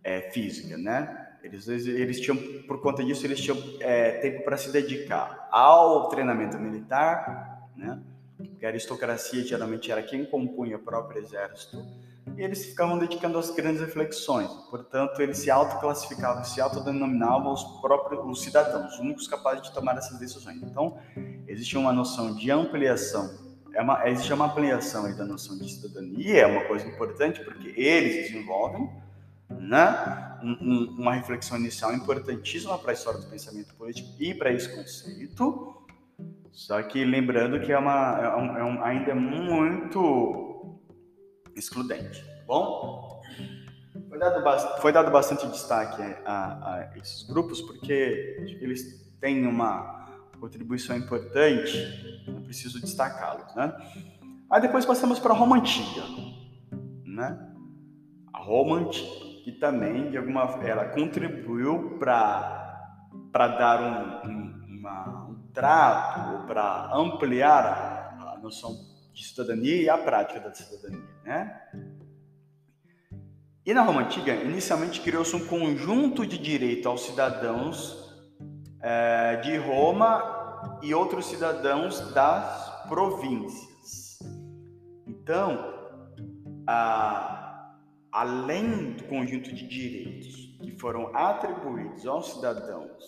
é, 0.05 0.31
física, 0.31 0.77
né? 0.77 1.35
Eles, 1.43 1.67
eles 1.67 2.21
tinham, 2.21 2.37
por 2.65 2.79
conta 2.79 3.03
disso, 3.03 3.25
eles 3.25 3.41
tinham 3.41 3.57
é, 3.81 4.19
tempo 4.19 4.45
para 4.45 4.55
se 4.55 4.71
dedicar 4.71 5.49
ao 5.51 6.07
treinamento 6.07 6.57
militar, 6.57 7.69
né? 7.75 7.99
Porque 8.37 8.65
a 8.65 8.69
aristocracia 8.69 9.43
geralmente 9.43 9.91
era 9.91 10.01
quem 10.01 10.25
compunha 10.25 10.77
o 10.77 10.79
próprio 10.81 11.21
exército, 11.21 11.85
e 12.35 12.43
eles 12.43 12.65
ficavam 12.65 12.97
dedicando 12.97 13.37
às 13.37 13.49
grandes 13.51 13.81
reflexões. 13.81 14.49
Portanto, 14.69 15.21
eles 15.21 15.37
se 15.37 15.49
autoclassificavam, 15.49 16.43
se 16.43 16.59
autodenominavam 16.59 17.53
os 17.53 17.63
próprios 17.81 18.25
os 18.25 18.41
cidadãos, 18.41 18.93
os 18.93 18.99
únicos 18.99 19.27
capazes 19.27 19.63
de 19.63 19.73
tomar 19.73 19.97
essas 19.97 20.19
decisões. 20.19 20.61
Então, 20.61 20.97
existe 21.47 21.77
uma 21.77 21.93
noção 21.93 22.35
de 22.35 22.51
ampliação, 22.51 23.29
é 23.73 23.81
uma, 23.81 24.07
existe 24.09 24.33
uma 24.33 24.45
ampliação 24.45 25.05
aí 25.05 25.13
da 25.13 25.25
noção 25.25 25.57
de 25.57 25.71
cidadania, 25.71 26.41
é 26.41 26.47
uma 26.47 26.65
coisa 26.65 26.85
importante, 26.87 27.43
porque 27.43 27.73
eles 27.79 28.27
desenvolvem 28.27 28.89
né, 29.49 30.37
um, 30.43 30.51
um, 30.51 30.95
uma 30.99 31.13
reflexão 31.13 31.57
inicial 31.57 31.93
importantíssima 31.93 32.77
para 32.77 32.91
a 32.91 32.93
história 32.93 33.19
do 33.19 33.27
pensamento 33.27 33.73
político 33.75 34.09
e 34.19 34.33
para 34.33 34.51
esse 34.51 34.75
conceito, 34.75 35.75
só 36.51 36.81
que 36.81 37.05
lembrando 37.05 37.59
que 37.59 37.71
é 37.71 37.77
uma, 37.77 38.19
é 38.19 38.63
um, 38.63 38.83
é 38.83 38.87
ainda 38.87 39.11
é 39.11 39.13
muito 39.13 40.46
excludente. 41.57 42.23
Bom, 42.45 43.21
foi 44.09 44.19
dado, 44.19 44.81
foi 44.81 44.91
dado 44.91 45.11
bastante 45.11 45.47
destaque 45.47 46.01
a, 46.25 46.89
a, 46.91 46.97
esses 46.97 47.23
grupos 47.23 47.61
porque 47.61 48.57
eles 48.61 49.15
têm 49.19 49.45
uma 49.47 49.97
contribuição 50.39 50.95
importante, 50.95 52.23
eu 52.27 52.41
preciso 52.41 52.79
destacá-los. 52.79 53.53
Né? 53.55 53.73
Aí 54.49 54.61
depois 54.61 54.85
passamos 54.85 55.19
para 55.19 55.33
a 55.33 55.37
Roma 55.37 55.57
Antiga. 55.57 56.03
Né? 57.05 57.37
A 58.33 58.39
Roma 58.39 58.77
Antiga, 58.77 59.43
que 59.43 59.51
também, 59.53 60.11
de 60.11 60.17
alguma 60.17 60.43
ela 60.63 60.85
contribuiu 60.85 61.97
para 61.99 63.07
dar 63.33 63.81
um, 63.81 64.29
um, 64.29 64.65
uma 64.79 65.35
trato 65.53 66.33
ou 66.33 66.39
para 66.45 66.93
ampliar 66.93 67.65
a, 67.65 68.33
a, 68.33 68.37
noção 68.37 68.75
de 69.17 69.27
cidadania 69.27 69.81
e 69.81 69.89
a 69.89 69.97
prática 69.97 70.39
da 70.39 70.53
cidadania, 70.53 71.03
né? 71.23 71.59
E 73.65 73.73
na 73.73 73.81
Roma 73.81 74.01
Antiga, 74.01 74.33
inicialmente 74.33 75.01
criou-se 75.01 75.35
um 75.35 75.45
conjunto 75.45 76.25
de 76.25 76.37
direito 76.37 76.87
aos 76.87 77.01
cidadãos 77.01 78.15
é, 78.79 79.37
de 79.37 79.57
Roma 79.57 80.79
e 80.83 80.93
outros 80.93 81.25
cidadãos 81.25 81.99
das 82.13 82.85
províncias. 82.87 84.19
Então, 85.05 85.73
a, 86.67 87.73
além 88.11 88.93
do 88.93 89.03
conjunto 89.05 89.51
de 89.51 89.67
direitos 89.67 90.35
que 90.61 90.77
foram 90.79 91.13
atribuídos 91.13 92.05
aos 92.05 92.33
cidadãos 92.33 93.03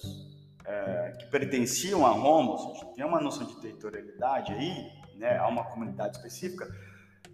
é, 0.65 1.17
que 1.19 1.27
pertenciam 1.27 2.05
a 2.05 2.09
Roma, 2.09 2.51
ou 2.51 2.57
seja, 2.57 2.85
tem 2.95 3.05
uma 3.05 3.21
noção 3.21 3.45
de 3.45 3.61
territorialidade 3.61 4.51
aí, 4.53 4.98
né, 5.19 5.38
a 5.38 5.47
uma 5.47 5.65
comunidade 5.65 6.17
específica, 6.17 6.67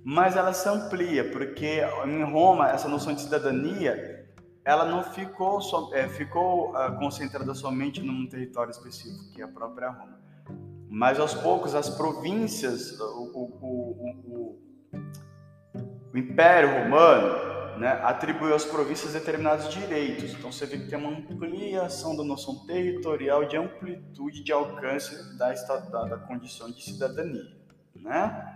mas 0.04 0.36
ela 0.36 0.54
se 0.54 0.68
amplia, 0.68 1.32
porque 1.32 1.82
em 2.06 2.24
Roma 2.24 2.70
essa 2.70 2.88
noção 2.88 3.14
de 3.14 3.22
cidadania 3.22 4.26
ela 4.66 4.84
não 4.84 5.04
ficou, 5.04 5.62
so, 5.62 5.94
é, 5.94 6.10
ficou 6.10 6.72
uh, 6.72 6.98
concentrada 6.98 7.54
somente 7.54 8.02
num 8.02 8.28
território 8.28 8.72
específico, 8.72 9.32
que 9.32 9.42
é 9.42 9.46
a 9.46 9.48
própria 9.48 9.90
Roma. 9.90 10.20
Mas 10.90 11.20
aos 11.20 11.36
poucos 11.36 11.76
as 11.76 11.90
províncias, 11.90 13.00
o, 13.00 13.32
o, 13.34 13.44
o, 13.62 14.60
o 16.12 16.18
Império 16.18 16.84
Romano, 16.84 17.56
né, 17.78 18.00
atribuiu 18.04 18.56
às 18.56 18.66
províncias 18.66 19.14
determinados 19.14 19.70
direitos. 19.70 20.34
Então 20.34 20.52
você 20.52 20.66
vê 20.66 20.78
que 20.78 20.88
tem 20.88 20.98
uma 20.98 21.12
ampliação 21.12 22.16
da 22.16 22.24
noção 22.24 22.66
territorial 22.66 23.46
de 23.46 23.58
amplitude 23.58 24.44
de 24.44 24.52
alcance 24.52 25.38
da, 25.38 25.54
da, 25.54 26.06
da 26.06 26.18
condição 26.18 26.72
de 26.72 26.82
cidadania. 26.82 27.65
Né? 27.96 28.56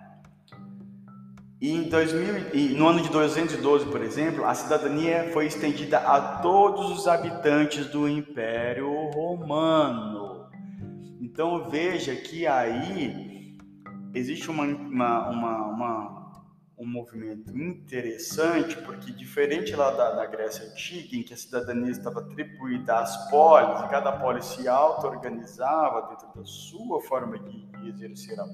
E, 1.61 1.71
em 1.71 1.89
2000, 1.89 2.53
e 2.53 2.69
no 2.69 2.87
ano 2.87 3.01
de 3.01 3.09
212, 3.09 3.85
por 3.87 4.01
exemplo, 4.01 4.45
a 4.45 4.53
cidadania 4.53 5.29
foi 5.33 5.45
estendida 5.45 5.97
a 5.97 6.37
todos 6.39 6.89
os 6.91 7.07
habitantes 7.07 7.87
do 7.87 8.07
Império 8.07 8.89
Romano. 9.11 10.47
Então 11.19 11.69
veja 11.69 12.15
que 12.15 12.47
aí 12.47 13.57
existe 14.13 14.49
uma, 14.49 14.63
uma, 14.63 15.29
uma, 15.29 15.65
uma 15.67 16.19
um 16.79 16.87
movimento 16.87 17.51
interessante, 17.57 18.77
porque 18.83 19.11
diferente 19.11 19.75
lá 19.75 19.91
da, 19.91 20.11
da, 20.11 20.25
Grécia 20.27 20.65
Antiga, 20.65 21.17
em 21.17 21.23
que 21.23 21.33
a 21.33 21.37
cidadania 21.37 21.91
estava 21.91 22.21
atribuída 22.21 22.99
às 22.99 23.29
polis, 23.29 23.81
e 23.81 23.89
cada 23.89 24.13
polis 24.13 24.45
se 24.45 24.65
auto-organizava 24.65 26.07
dentro 26.07 26.29
da 26.33 26.45
sua 26.45 27.01
forma 27.01 27.37
de, 27.37 27.65
de 27.65 27.89
exercer 27.89 28.39
a, 28.39 28.45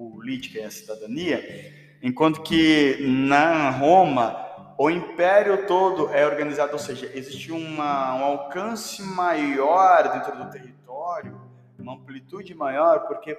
política 0.00 0.60
e 0.60 0.64
a 0.64 0.70
cidadania, 0.70 1.98
enquanto 2.02 2.42
que 2.42 2.96
na 3.06 3.68
Roma 3.68 4.74
o 4.78 4.88
império 4.88 5.66
todo 5.66 6.08
é 6.08 6.26
organizado, 6.26 6.72
ou 6.72 6.78
seja, 6.78 7.10
existe 7.14 7.52
uma, 7.52 8.14
um 8.14 8.24
alcance 8.24 9.02
maior 9.02 10.10
dentro 10.10 10.42
do 10.42 10.50
território, 10.50 11.38
uma 11.78 11.96
amplitude 11.96 12.54
maior, 12.54 13.00
porque 13.00 13.34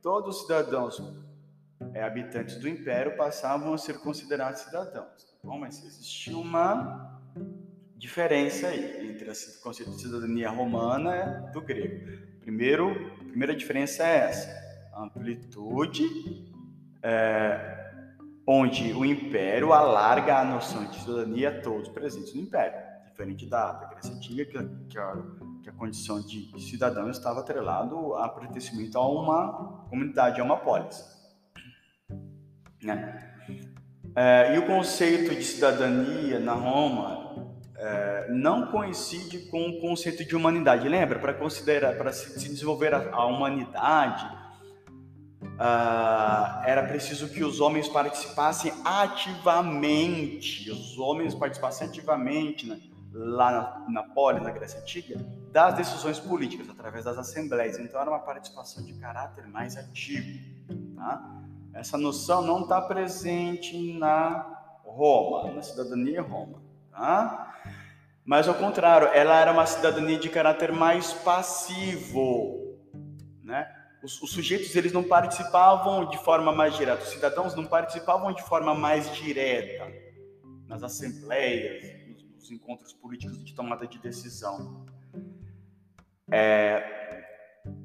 todos 0.00 0.36
os 0.36 0.42
cidadãos 0.42 1.02
é, 1.92 2.04
habitantes 2.04 2.56
do 2.58 2.68
império 2.68 3.16
passavam 3.16 3.74
a 3.74 3.78
ser 3.78 3.98
considerados 3.98 4.60
cidadãos. 4.60 5.24
Tá 5.24 5.38
bom, 5.42 5.58
mas 5.58 5.84
existia 5.84 6.36
uma 6.36 7.20
diferença 7.96 8.68
aí 8.68 9.08
entre 9.10 9.28
o 9.28 9.62
conceito 9.62 9.90
de 9.90 10.02
cidadania 10.02 10.48
romana 10.48 11.50
do 11.52 11.60
grego. 11.60 12.22
Primeiro, 12.40 12.90
a 13.20 13.24
primeira 13.24 13.56
diferença 13.56 14.06
é 14.06 14.16
essa: 14.28 14.63
amplitude, 14.96 16.52
é, 17.02 17.92
onde 18.46 18.92
o 18.92 19.04
império 19.04 19.72
alarga 19.72 20.38
a 20.38 20.44
noção 20.44 20.84
de 20.86 21.00
cidadania 21.00 21.50
a 21.50 21.60
todos 21.60 21.88
presentes 21.88 22.34
no 22.34 22.40
império, 22.40 22.78
diferente 23.06 23.46
da, 23.46 23.72
da 23.72 23.86
Grécia 23.88 24.14
Antiga, 24.14 24.44
que, 24.44 24.58
que, 24.88 24.98
a, 24.98 25.16
que 25.62 25.68
a 25.68 25.72
condição 25.72 26.20
de 26.20 26.50
cidadão 26.60 27.10
estava 27.10 27.40
atrelado 27.40 28.14
a 28.16 28.28
pertencimento 28.28 28.98
a 28.98 29.08
uma 29.08 29.86
comunidade, 29.88 30.40
a 30.40 30.44
uma 30.44 30.56
polis. 30.56 31.02
Né? 32.82 33.34
É, 34.14 34.54
e 34.54 34.58
o 34.58 34.66
conceito 34.66 35.34
de 35.34 35.42
cidadania 35.42 36.38
na 36.38 36.52
Roma 36.52 37.24
é, 37.76 38.28
não 38.30 38.66
coincide 38.68 39.38
com 39.50 39.68
o 39.68 39.80
conceito 39.80 40.24
de 40.24 40.36
humanidade. 40.36 40.88
Lembra? 40.88 41.18
Para 41.18 41.34
considerar, 41.34 41.96
para 41.96 42.12
se, 42.12 42.38
se, 42.38 42.48
desenvolver 42.48 42.94
a, 42.94 43.10
a 43.10 43.26
humanidade, 43.26 44.24
uh, 45.54 46.64
era 46.64 46.82
preciso 46.86 47.28
que 47.28 47.44
os 47.44 47.60
homens 47.60 47.88
participassem 47.88 48.72
ativamente. 48.84 50.70
Os 50.70 50.98
homens 50.98 51.34
participassem 51.34 51.86
ativamente 51.86 52.68
né, 52.68 52.80
lá 53.12 53.84
na, 53.86 54.02
na 54.02 54.02
Poli, 54.02 54.40
na 54.40 54.50
Grécia 54.50 54.80
Antiga, 54.80 55.16
das 55.52 55.74
decisões 55.74 56.18
políticas 56.18 56.68
através 56.68 57.04
das 57.04 57.16
assembleias. 57.18 57.78
Então 57.78 58.00
era 58.00 58.10
uma 58.10 58.20
participação 58.20 58.84
de 58.84 58.92
caráter 58.94 59.46
mais 59.46 59.76
ativo. 59.76 60.38
Tá? 60.96 61.42
Essa 61.72 61.96
noção 61.96 62.42
não 62.42 62.62
está 62.62 62.80
presente 62.80 63.96
na 63.98 64.80
Roma, 64.84 65.52
na 65.52 65.62
cidadania 65.62 66.22
Roma. 66.22 66.62
Tá? 66.90 67.54
Mas 68.24 68.48
ao 68.48 68.54
contrário, 68.54 69.08
ela 69.08 69.38
era 69.38 69.52
uma 69.52 69.66
cidadania 69.66 70.18
de 70.18 70.30
caráter 70.30 70.72
mais 70.72 71.12
passivo, 71.12 72.78
né? 73.42 73.83
Os, 74.04 74.20
os, 74.20 74.30
sujeitos 74.32 74.76
eles 74.76 74.92
não 74.92 75.02
participavam 75.02 76.06
de 76.10 76.18
forma 76.18 76.52
mais 76.52 76.76
direta, 76.76 77.02
os 77.02 77.08
cidadãos 77.08 77.54
não 77.54 77.64
participavam 77.64 78.34
de 78.34 78.42
forma 78.42 78.74
mais 78.74 79.10
direta 79.16 79.90
nas 80.68 80.82
assembleias, 80.82 82.06
nos, 82.08 82.22
nos 82.22 82.50
encontros 82.50 82.92
políticos 82.92 83.42
de 83.42 83.54
tomada 83.54 83.86
de 83.86 83.98
decisão. 83.98 84.84
É, 86.30 87.24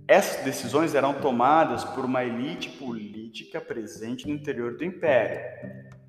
essas 0.06 0.44
decisões 0.44 0.94
eram 0.94 1.22
tomadas 1.22 1.86
por 1.86 2.04
uma 2.04 2.22
elite 2.26 2.70
política 2.72 3.62
presente 3.62 4.28
no 4.28 4.34
interior 4.34 4.76
do 4.76 4.84
império. 4.84 5.40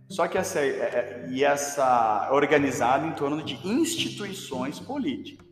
Só 0.08 0.26
que 0.26 0.36
essa, 0.36 0.58
é, 0.58 0.70
é, 0.70 1.26
e 1.30 1.44
essa 1.44 2.30
organizada 2.32 3.06
em 3.06 3.12
torno 3.12 3.44
de 3.44 3.54
instituições 3.64 4.80
políticas, 4.80 5.46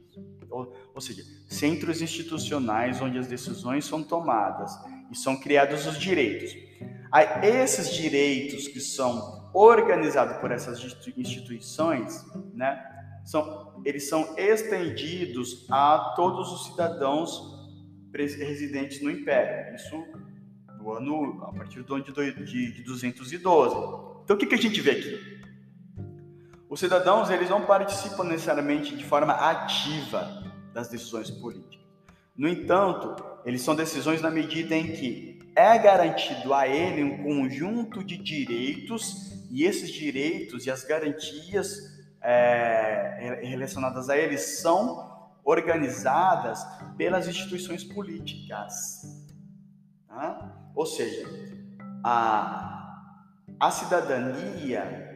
ou, 0.50 0.74
ou 0.92 1.00
seja, 1.00 1.22
centros 1.48 2.02
institucionais 2.02 3.00
onde 3.00 3.18
as 3.18 3.26
decisões 3.26 3.86
são 3.86 4.02
tomadas 4.02 4.70
e 5.10 5.16
são 5.16 5.40
criados 5.40 5.86
os 5.86 5.98
direitos. 5.98 6.54
Aí, 7.10 7.26
esses 7.62 7.92
direitos 7.94 8.68
que 8.68 8.80
são 8.80 9.50
organizados 9.54 10.36
por 10.36 10.52
essas 10.52 10.78
instituições, 11.16 12.22
né, 12.52 12.78
são, 13.24 13.82
eles 13.84 14.08
são 14.08 14.34
estendidos 14.36 15.66
a 15.70 16.12
todos 16.14 16.52
os 16.52 16.66
cidadãos 16.66 17.58
residentes 18.12 19.02
no 19.02 19.10
Império. 19.10 19.74
Isso 19.74 20.04
no 20.78 20.92
ano 20.92 21.44
a 21.44 21.52
partir 21.52 21.82
do 21.82 21.94
ano 21.94 22.04
de, 22.04 22.72
de 22.72 22.82
212. 22.82 23.74
Então, 24.24 24.36
o 24.36 24.38
que, 24.38 24.46
que 24.46 24.54
a 24.54 24.58
gente 24.58 24.80
vê 24.80 24.90
aqui? 24.92 25.38
Os 26.68 26.80
cidadãos 26.80 27.30
eles 27.30 27.48
não 27.48 27.64
participam 27.64 28.24
necessariamente 28.24 28.94
de 28.94 29.04
forma 29.04 29.32
ativa 29.32 30.47
das 30.78 30.88
decisões 30.88 31.28
políticas. 31.28 31.84
No 32.36 32.46
entanto, 32.46 33.16
eles 33.44 33.62
são 33.62 33.74
decisões 33.74 34.22
na 34.22 34.30
medida 34.30 34.76
em 34.76 34.92
que 34.92 35.40
é 35.56 35.76
garantido 35.76 36.54
a 36.54 36.68
ele 36.68 37.02
um 37.02 37.24
conjunto 37.24 38.04
de 38.04 38.16
direitos 38.16 39.32
e 39.50 39.64
esses 39.64 39.90
direitos 39.90 40.66
e 40.66 40.70
as 40.70 40.84
garantias 40.84 41.80
é, 42.22 43.40
relacionadas 43.42 44.08
a 44.08 44.16
eles 44.16 44.60
são 44.60 45.32
organizadas 45.44 46.64
pelas 46.96 47.26
instituições 47.26 47.82
políticas. 47.82 49.02
Tá? 50.06 50.70
Ou 50.76 50.86
seja, 50.86 51.28
a, 52.04 53.16
a 53.58 53.70
cidadania 53.72 55.07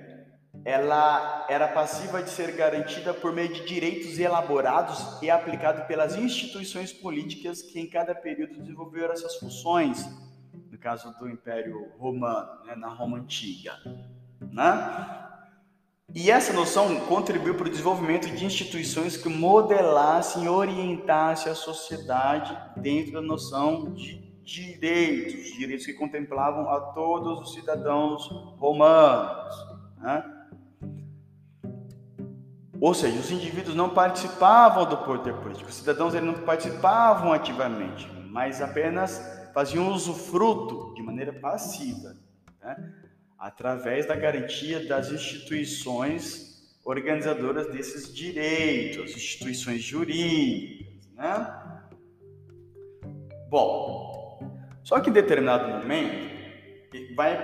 ela 0.64 1.46
era 1.48 1.66
passiva 1.66 2.22
de 2.22 2.30
ser 2.30 2.52
garantida 2.52 3.12
por 3.12 3.32
meio 3.32 3.52
de 3.52 3.64
direitos 3.64 4.18
elaborados 4.18 5.20
e 5.20 5.28
aplicados 5.30 5.84
pelas 5.86 6.16
instituições 6.16 6.92
políticas 6.92 7.62
que 7.62 7.80
em 7.80 7.88
cada 7.88 8.14
período 8.14 8.60
desenvolveram 8.60 9.12
essas 9.12 9.36
funções, 9.36 10.06
no 10.70 10.78
caso 10.78 11.12
do 11.18 11.28
Império 11.28 11.88
Romano, 11.98 12.64
né, 12.64 12.76
na 12.76 12.88
Roma 12.88 13.18
Antiga. 13.18 13.76
Né? 14.40 15.18
E 16.14 16.30
essa 16.30 16.52
noção 16.52 17.00
contribuiu 17.06 17.56
para 17.56 17.66
o 17.66 17.70
desenvolvimento 17.70 18.28
de 18.28 18.44
instituições 18.44 19.16
que 19.16 19.28
modelassem 19.28 20.44
e 20.44 20.48
orientassem 20.48 21.50
a 21.50 21.54
sociedade 21.54 22.56
dentro 22.76 23.14
da 23.14 23.20
noção 23.20 23.92
de 23.94 24.22
direitos, 24.44 25.56
direitos 25.56 25.86
que 25.86 25.94
contemplavam 25.94 26.68
a 26.68 26.80
todos 26.92 27.40
os 27.40 27.54
cidadãos 27.54 28.28
romanos. 28.58 29.54
Né? 29.98 30.31
Ou 32.82 32.92
seja, 32.92 33.16
os 33.16 33.30
indivíduos 33.30 33.76
não 33.76 33.90
participavam 33.90 34.84
do 34.84 34.96
poder 34.96 35.34
político, 35.34 35.70
os 35.70 35.76
cidadãos 35.76 36.14
eles 36.14 36.26
não 36.26 36.34
participavam 36.34 37.32
ativamente, 37.32 38.10
mas 38.28 38.60
apenas 38.60 39.22
faziam 39.54 39.92
usufruto 39.92 40.92
de 40.92 41.00
maneira 41.00 41.32
passiva, 41.32 42.16
né? 42.60 42.92
através 43.38 44.06
da 44.06 44.16
garantia 44.16 44.84
das 44.84 45.12
instituições 45.12 46.74
organizadoras 46.84 47.68
desses 47.68 48.12
direitos, 48.12 49.14
instituições 49.14 49.80
jurídicas. 49.80 51.08
Né? 51.14 51.86
Bom, 53.48 54.58
só 54.82 54.98
que 54.98 55.08
em 55.08 55.12
determinado 55.12 55.68
momento 55.68 56.31
vai, 57.14 57.42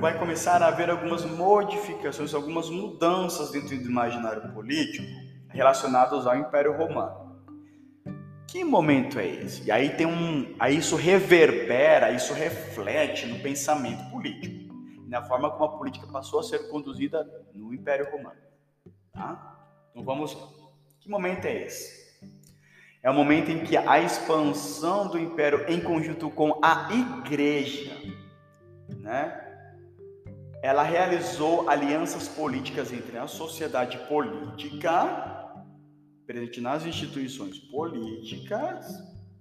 vai 0.00 0.18
começar 0.18 0.62
a 0.62 0.68
haver 0.68 0.90
algumas 0.90 1.24
modificações, 1.24 2.34
algumas 2.34 2.68
mudanças 2.68 3.50
dentro 3.50 3.76
do 3.76 3.88
imaginário 3.88 4.52
político 4.52 5.06
relacionadas 5.48 6.26
ao 6.26 6.36
Império 6.36 6.76
Romano. 6.76 7.30
Que 8.46 8.64
momento 8.64 9.18
é 9.18 9.26
esse? 9.26 9.62
E 9.64 9.70
aí 9.70 9.90
tem 9.90 10.06
um, 10.06 10.56
aí 10.58 10.76
isso 10.76 10.96
reverbera, 10.96 12.10
isso 12.10 12.34
reflete 12.34 13.26
no 13.26 13.38
pensamento 13.38 14.10
político, 14.10 14.74
na 15.06 15.22
forma 15.22 15.50
como 15.50 15.64
a 15.64 15.78
política 15.78 16.06
passou 16.08 16.40
a 16.40 16.42
ser 16.42 16.68
conduzida 16.68 17.24
no 17.54 17.72
Império 17.72 18.10
Romano. 18.10 18.40
Tá? 19.12 19.56
Então 19.90 20.04
vamos. 20.04 20.36
Que 20.98 21.08
momento 21.08 21.44
é 21.46 21.64
esse? 21.64 22.00
É 23.02 23.10
o 23.10 23.14
momento 23.14 23.50
em 23.50 23.64
que 23.64 23.76
a 23.76 24.00
expansão 24.00 25.08
do 25.08 25.18
império 25.18 25.64
em 25.68 25.80
conjunto 25.80 26.28
com 26.28 26.58
a 26.62 26.88
igreja, 26.92 27.96
né? 29.00 29.46
Ela 30.62 30.82
realizou 30.82 31.68
alianças 31.68 32.28
políticas 32.28 32.92
entre 32.92 33.16
a 33.16 33.26
sociedade 33.26 33.98
política, 34.06 35.40
presente 36.26 36.60
nas 36.60 36.84
instituições 36.84 37.58
políticas, 37.58 38.86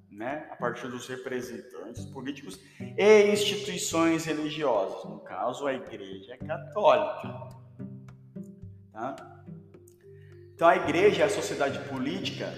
né, 0.10 0.48
a 0.52 0.56
partir 0.56 0.88
dos 0.88 1.08
representantes 1.08 2.04
políticos 2.06 2.60
e 2.98 3.32
instituições 3.32 4.26
religiosas, 4.26 5.06
no 5.06 5.20
caso 5.20 5.68
a 5.68 5.74
Igreja 5.74 6.38
Católica. 6.38 7.58
Tá? 8.92 9.16
Então 10.54 10.68
a 10.68 10.76
Igreja 10.76 11.22
e 11.22 11.24
a 11.24 11.30
sociedade 11.30 11.80
política 11.88 12.52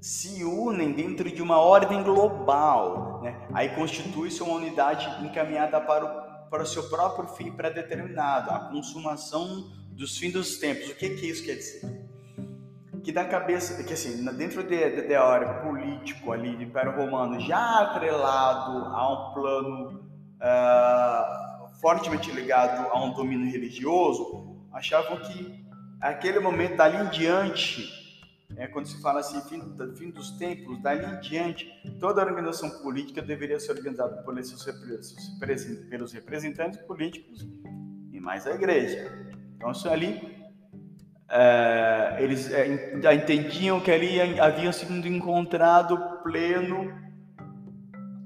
se 0.00 0.42
unem 0.44 0.92
dentro 0.92 1.30
de 1.30 1.42
uma 1.42 1.58
ordem 1.58 2.02
global. 2.02 3.22
Né? 3.22 3.48
Aí 3.52 3.68
constitui-se 3.70 4.42
uma 4.42 4.54
unidade 4.54 5.24
encaminhada 5.24 5.80
para 5.80 6.04
o, 6.04 6.19
para 6.50 6.64
o 6.64 6.66
seu 6.66 6.88
próprio 6.88 7.28
fim 7.28 7.52
pré-determinado, 7.52 8.50
a 8.50 8.58
consumação 8.70 9.70
dos 9.92 10.18
fins 10.18 10.32
dos 10.32 10.58
tempos. 10.58 10.90
O 10.90 10.94
que, 10.96 11.10
que 11.10 11.26
isso 11.26 11.44
quer 11.44 11.54
dizer? 11.54 12.08
Que 13.04 13.12
na 13.12 13.24
cabeça, 13.24 13.82
que 13.84 13.92
assim, 13.92 14.24
dentro 14.36 14.62
de, 14.62 15.06
de, 15.06 15.14
ordem 15.14 15.62
político 15.62 16.32
ali 16.32 16.56
do 16.56 16.62
Império 16.62 16.94
Romano, 16.96 17.40
já 17.40 17.80
atrelado 17.82 18.84
a 18.86 19.12
um 19.12 19.34
plano 19.34 20.10
uh, 20.36 21.80
fortemente 21.80 22.30
ligado 22.32 22.88
a 22.90 23.02
um 23.02 23.14
domínio 23.14 23.50
religioso, 23.50 24.60
achavam 24.72 25.18
que 25.18 25.64
aquele 26.00 26.40
momento 26.40 26.76
dali 26.76 26.96
em 26.96 27.08
diante 27.10 27.99
é, 28.56 28.66
quando 28.66 28.86
se 28.86 29.00
fala 29.00 29.20
assim, 29.20 29.40
fim, 29.42 29.62
fim 29.96 30.10
dos 30.10 30.32
tempos, 30.32 30.80
dali 30.82 31.04
em 31.04 31.20
diante, 31.20 31.66
toda 31.98 32.22
a 32.22 32.26
organização 32.26 32.68
política 32.82 33.22
deveria 33.22 33.58
ser 33.60 33.72
organizada 33.72 34.22
por 34.22 34.38
esses, 34.38 34.64
pelos 35.88 36.12
representantes 36.12 36.80
políticos 36.82 37.46
e 38.12 38.20
mais 38.20 38.46
a 38.46 38.54
igreja. 38.54 39.10
Então, 39.56 39.70
isso 39.70 39.88
ali, 39.88 40.20
é, 41.28 42.16
eles 42.20 42.50
é, 42.50 43.00
já 43.00 43.14
entendiam 43.14 43.80
que 43.80 43.90
ali 43.90 44.20
havia 44.40 44.72
sido 44.72 45.06
encontrado 45.06 45.96
pleno, 46.22 46.92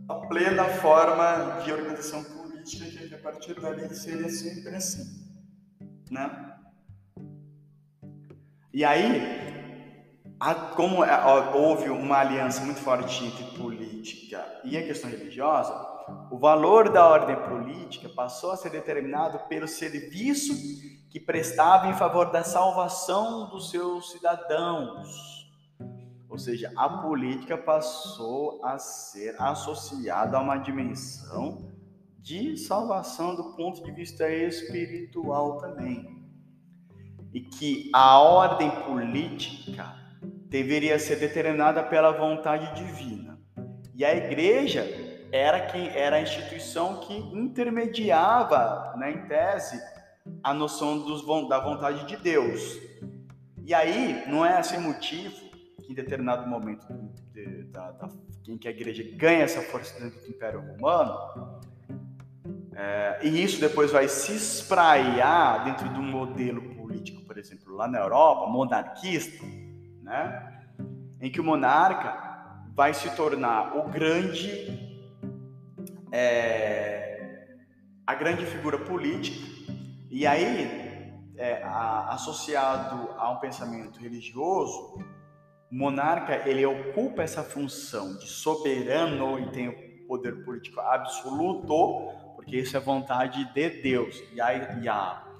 a 0.08 0.14
plena 0.26 0.64
forma 0.64 1.62
de 1.64 1.72
organização 1.72 2.24
política, 2.24 2.87
que 3.08 3.14
a 3.14 3.18
partir 3.18 3.60
dali 3.60 3.94
seria 3.94 4.28
sempre 4.28 4.74
assim. 4.74 5.22
Né? 6.10 6.54
E 8.72 8.84
aí, 8.84 9.54
como 10.52 10.98
houve 11.54 11.88
uma 11.88 12.18
aliança 12.18 12.62
muito 12.62 12.80
forte 12.80 13.24
entre 13.24 13.44
política 13.57 14.44
e 14.62 14.76
a 14.76 14.85
questão 14.85 15.09
religiosa, 15.09 15.72
o 16.30 16.37
valor 16.37 16.90
da 16.90 17.07
ordem 17.07 17.35
política 17.37 18.11
passou 18.11 18.50
a 18.50 18.57
ser 18.57 18.68
determinado 18.68 19.38
pelo 19.48 19.66
serviço 19.66 20.52
que 21.09 21.18
prestava 21.18 21.87
em 21.88 21.94
favor 21.94 22.30
da 22.30 22.44
salvação 22.44 23.48
dos 23.48 23.70
seus 23.70 24.11
cidadãos. 24.11 25.50
Ou 26.28 26.37
seja, 26.37 26.70
a 26.76 26.90
política 26.90 27.57
passou 27.57 28.62
a 28.62 28.78
ser 28.78 29.40
associada 29.40 30.37
a 30.37 30.40
uma 30.40 30.59
dimensão 30.59 31.72
de 32.18 32.57
salvação 32.59 33.35
do 33.35 33.57
ponto 33.57 33.83
de 33.83 33.92
vista 33.92 34.28
espiritual 34.28 35.57
também. 35.57 36.22
E 37.33 37.40
que 37.40 37.90
a 37.94 38.18
ordem 38.18 38.70
política 38.83 40.04
deveria 40.55 41.01
ser 41.01 41.17
determinada 41.17 41.83
pela 41.83 42.12
vontade 42.12 42.77
divina. 42.77 43.37
E 43.93 44.05
a 44.05 44.14
igreja 44.14 44.87
era 45.33 45.67
quem 45.67 45.88
era 45.88 46.14
a 46.14 46.21
instituição 46.21 47.01
que 47.01 47.12
intermediava, 47.12 48.95
né, 48.97 49.11
em 49.11 49.27
tese, 49.27 49.83
a 50.45 50.55
noção 50.55 51.01
dos, 51.01 51.27
da 51.49 51.59
vontade 51.59 52.07
de 52.07 52.17
Deus. 52.17 52.79
E 53.64 53.75
aí 53.75 54.23
não 54.29 54.47
é 54.47 54.62
sem 54.62 54.79
motivo 54.79 55.35
que 55.83 55.90
em 55.90 55.95
determinado 55.95 56.49
momento 56.49 56.87
de, 57.33 57.64
da, 57.64 57.90
da, 57.90 58.09
em 58.47 58.57
que 58.57 58.69
a 58.69 58.71
igreja 58.71 59.03
ganha 59.17 59.43
essa 59.43 59.61
força 59.61 59.99
dentro 59.99 60.21
do 60.21 60.29
Império 60.29 60.61
Romano, 60.61 61.61
é, 62.77 63.19
e 63.25 63.43
isso 63.43 63.61
depois 63.61 63.90
vai 63.90 64.07
se 64.07 64.37
espraiar 64.37 65.64
dentro 65.64 65.88
do 65.88 66.01
modelo 66.01 66.62
político, 66.77 67.23
por 67.23 67.38
exemplo, 67.38 67.75
lá 67.75 67.88
na 67.88 67.99
Europa, 67.99 68.47
monarquista, 68.47 69.45
né? 70.05 70.61
em 71.21 71.31
que 71.31 71.40
o 71.40 71.45
monarca 71.45 72.23
vai 72.75 72.93
se 72.93 73.09
tornar 73.17 73.77
o 73.77 73.88
grande 73.88 75.09
é, 76.12 77.49
a 78.07 78.14
grande 78.14 78.45
figura 78.45 78.79
política 78.79 79.45
e 80.11 80.27
aí 80.27 81.11
é, 81.37 81.62
a, 81.62 82.11
associado 82.11 83.11
a 83.17 83.31
um 83.31 83.38
pensamento 83.38 83.99
religioso 83.99 85.03
o 85.71 85.75
monarca 85.75 86.47
ele 86.49 86.64
ocupa 86.67 87.23
essa 87.23 87.43
função 87.43 88.19
de 88.19 88.27
soberano 88.27 89.40
e 89.40 89.51
tem 89.51 89.69
o 89.69 90.07
poder 90.07 90.45
político 90.45 90.81
absoluto 90.81 92.35
porque 92.37 92.59
isso 92.59 92.77
é 92.77 92.81
vontade 92.81 93.51
de 93.55 93.83
Deus 93.83 94.23
e 94.35 94.40
a, 94.40 94.55
e 94.79 94.88
a 94.88 95.34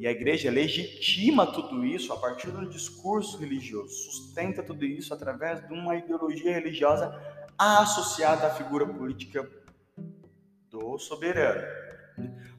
e 0.00 0.06
a 0.06 0.10
igreja 0.10 0.50
legitima 0.50 1.46
tudo 1.46 1.84
isso 1.84 2.10
a 2.10 2.16
partir 2.16 2.50
do 2.50 2.66
discurso 2.66 3.36
religioso, 3.36 3.92
sustenta 3.92 4.62
tudo 4.62 4.82
isso 4.86 5.12
através 5.12 5.60
de 5.68 5.74
uma 5.74 5.94
ideologia 5.94 6.54
religiosa 6.54 7.14
associada 7.58 8.46
à 8.46 8.50
figura 8.50 8.86
política 8.86 9.46
do 10.70 10.98
soberano. 10.98 11.60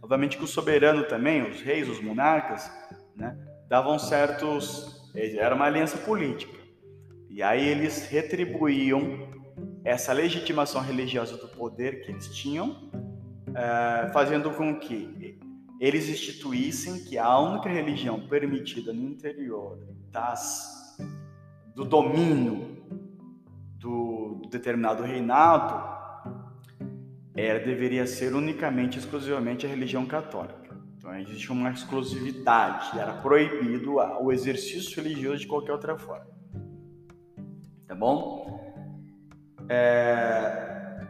Obviamente 0.03 0.37
que 0.37 0.43
o 0.43 0.47
soberano 0.47 1.03
também, 1.05 1.41
os 1.41 1.61
reis, 1.61 1.89
os 1.89 1.99
monarcas, 1.99 2.71
né, 3.15 3.35
davam 3.67 3.97
certos. 3.97 5.09
Era 5.15 5.55
uma 5.55 5.65
aliança 5.65 5.97
política. 5.97 6.55
E 7.27 7.41
aí 7.41 7.67
eles 7.67 8.07
retribuíam 8.07 9.31
essa 9.83 10.13
legitimação 10.13 10.79
religiosa 10.79 11.37
do 11.37 11.47
poder 11.47 12.03
que 12.03 12.11
eles 12.11 12.27
tinham, 12.35 12.91
é, 13.55 14.11
fazendo 14.13 14.51
com 14.51 14.79
que 14.79 15.30
eles 15.81 16.07
instituíssem 16.07 17.03
que 17.05 17.17
a 17.17 17.39
única 17.39 17.67
religião 17.67 18.19
permitida 18.27 18.93
no 18.93 19.01
interior 19.01 19.79
das, 20.11 20.95
do 21.73 21.83
domínio 21.83 22.77
do 23.79 24.43
determinado 24.51 25.01
reinado 25.01 25.83
era, 27.35 27.59
deveria 27.59 28.05
ser 28.05 28.35
unicamente, 28.35 28.99
exclusivamente 28.99 29.65
a 29.65 29.69
religião 29.69 30.05
católica. 30.05 30.77
Então 30.97 31.17
existe 31.17 31.51
uma 31.51 31.71
exclusividade, 31.71 32.99
era 32.99 33.13
proibido 33.13 33.95
o 33.95 34.31
exercício 34.31 35.01
religioso 35.01 35.39
de 35.39 35.47
qualquer 35.47 35.71
outra 35.71 35.97
forma. 35.97 36.27
Tá 37.87 37.95
bom? 37.95 38.61
É, 39.67 41.07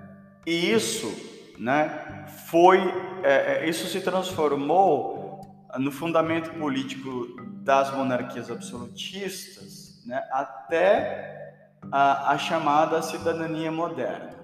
e 0.48 0.72
isso, 0.72 1.31
né? 1.62 2.26
foi 2.48 2.80
é, 3.24 3.64
é, 3.64 3.70
isso 3.70 3.88
se 3.88 4.02
transformou 4.02 5.70
no 5.78 5.92
fundamento 5.92 6.50
político 6.56 7.28
das 7.64 7.96
monarquias 7.96 8.50
absolutistas, 8.50 10.04
né, 10.06 10.22
até 10.32 11.54
a, 11.92 12.32
a 12.32 12.38
chamada 12.40 13.02
cidadania 13.04 13.72
moderna. 13.72 14.42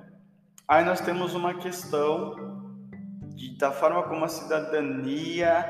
Aí 0.67 0.85
nós 0.85 1.01
temos 1.01 1.33
uma 1.33 1.55
questão 1.55 2.35
de, 3.35 3.57
da 3.57 3.71
forma 3.71 4.03
como 4.03 4.23
a 4.23 4.27
cidadania, 4.27 5.65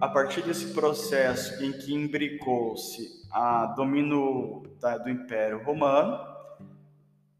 a 0.00 0.08
partir 0.08 0.42
desse 0.42 0.74
processo 0.74 1.62
em 1.62 1.72
que 1.72 1.94
imbricou-se 1.94 3.22
a 3.30 3.66
domínio 3.66 4.62
da, 4.80 4.98
do 4.98 5.08
Império 5.08 5.62
Romano, 5.62 6.31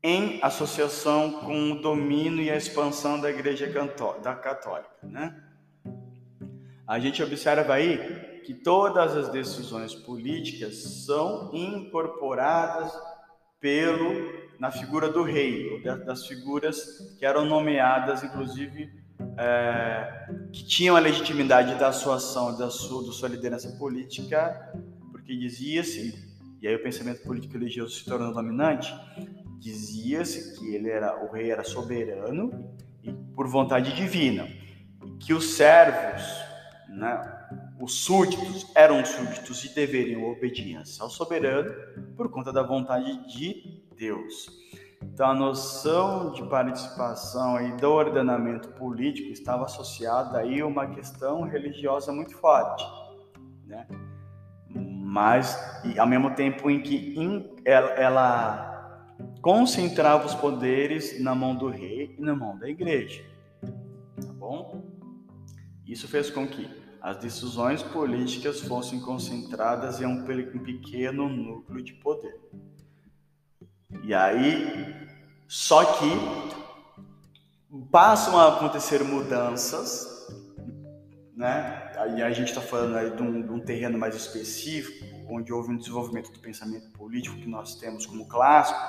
em 0.02 0.40
associação 0.42 1.32
com 1.40 1.72
o 1.72 1.80
domínio 1.80 2.42
e 2.42 2.50
a 2.50 2.56
expansão 2.56 3.20
da 3.20 3.30
Igreja 3.30 3.70
da 4.22 4.34
Católica, 4.34 4.90
né? 5.02 5.40
A 6.86 6.98
gente 6.98 7.22
observa 7.22 7.74
aí 7.74 8.42
que 8.44 8.52
todas 8.52 9.16
as 9.16 9.28
decisões 9.28 9.94
políticas 9.94 11.04
são 11.06 11.50
incorporadas 11.54 12.92
pelo 13.60 14.42
na 14.58 14.70
figura 14.70 15.08
do 15.08 15.22
rei, 15.22 15.82
das 16.04 16.26
figuras 16.26 17.16
que 17.18 17.26
eram 17.26 17.44
nomeadas, 17.44 18.22
inclusive, 18.22 18.92
é, 19.36 20.28
que 20.52 20.64
tinham 20.64 20.94
a 20.94 21.00
legitimidade 21.00 21.74
da 21.80 21.90
sua 21.90 22.16
ação, 22.16 22.56
da 22.56 22.70
sua, 22.70 23.04
da 23.04 23.12
sua 23.12 23.28
liderança 23.28 23.76
política, 23.76 24.72
porque 25.10 25.36
dizia-se, 25.36 26.14
e 26.60 26.68
aí 26.68 26.76
o 26.76 26.82
pensamento 26.82 27.22
político 27.22 27.54
religioso 27.54 27.94
se 27.96 28.04
tornou 28.04 28.32
dominante, 28.32 28.94
Dizia-se 29.62 30.58
que 30.58 30.74
ele 30.74 30.90
era 30.90 31.24
o 31.24 31.30
rei 31.30 31.52
era 31.52 31.62
soberano 31.62 32.74
e 33.00 33.12
por 33.12 33.46
vontade 33.46 33.94
divina, 33.94 34.48
que 35.20 35.32
os 35.32 35.54
servos, 35.54 36.20
né, 36.88 37.22
os 37.80 37.94
súditos 37.94 38.66
eram 38.74 39.04
súditos 39.04 39.64
e 39.64 39.72
deveriam 39.72 40.28
obediência 40.28 41.04
ao 41.04 41.08
soberano 41.08 41.72
por 42.16 42.28
conta 42.28 42.52
da 42.52 42.64
vontade 42.64 43.24
de 43.28 43.84
Deus. 43.96 44.48
Então 45.00 45.30
a 45.30 45.34
noção 45.34 46.32
de 46.32 46.42
participação 46.48 47.64
e 47.64 47.76
do 47.76 47.88
ordenamento 47.88 48.68
político 48.70 49.28
estava 49.28 49.66
associada 49.66 50.38
aí 50.38 50.60
a 50.60 50.66
uma 50.66 50.88
questão 50.88 51.42
religiosa 51.42 52.12
muito 52.12 52.36
forte, 52.36 52.84
né? 53.64 53.86
Mas 54.74 55.56
ao 55.96 56.06
mesmo 56.08 56.34
tempo 56.34 56.68
em 56.68 56.82
que 56.82 57.14
ela 57.64 58.71
concentrava 59.42 60.24
os 60.24 60.34
poderes 60.34 61.20
na 61.20 61.34
mão 61.34 61.54
do 61.54 61.68
rei 61.68 62.14
e 62.16 62.22
na 62.22 62.34
mão 62.34 62.56
da 62.56 62.68
igreja. 62.68 63.24
Tá 63.60 64.32
bom? 64.32 64.84
Isso 65.84 66.06
fez 66.06 66.30
com 66.30 66.46
que 66.46 66.70
as 67.00 67.16
decisões 67.18 67.82
políticas 67.82 68.60
fossem 68.60 69.00
concentradas 69.00 70.00
em 70.00 70.06
um 70.06 70.24
pequeno 70.24 71.28
núcleo 71.28 71.82
de 71.82 71.92
poder. 71.94 72.40
E 74.04 74.14
aí, 74.14 74.94
só 75.48 75.84
que 75.84 76.06
passam 77.90 78.38
a 78.38 78.56
acontecer 78.56 79.02
mudanças, 79.02 80.28
né? 81.34 81.81
Aí 82.02 82.20
a 82.20 82.32
gente 82.32 82.48
está 82.48 82.60
falando 82.60 82.96
aí 82.96 83.10
de 83.10 83.22
um, 83.22 83.42
de 83.42 83.52
um 83.52 83.60
terreno 83.60 83.96
mais 83.96 84.16
específico, 84.16 85.06
onde 85.28 85.52
houve 85.52 85.70
um 85.70 85.76
desenvolvimento 85.76 86.32
do 86.32 86.40
pensamento 86.40 86.90
político 86.90 87.36
que 87.36 87.48
nós 87.48 87.76
temos 87.76 88.06
como 88.06 88.26
clássico, 88.26 88.80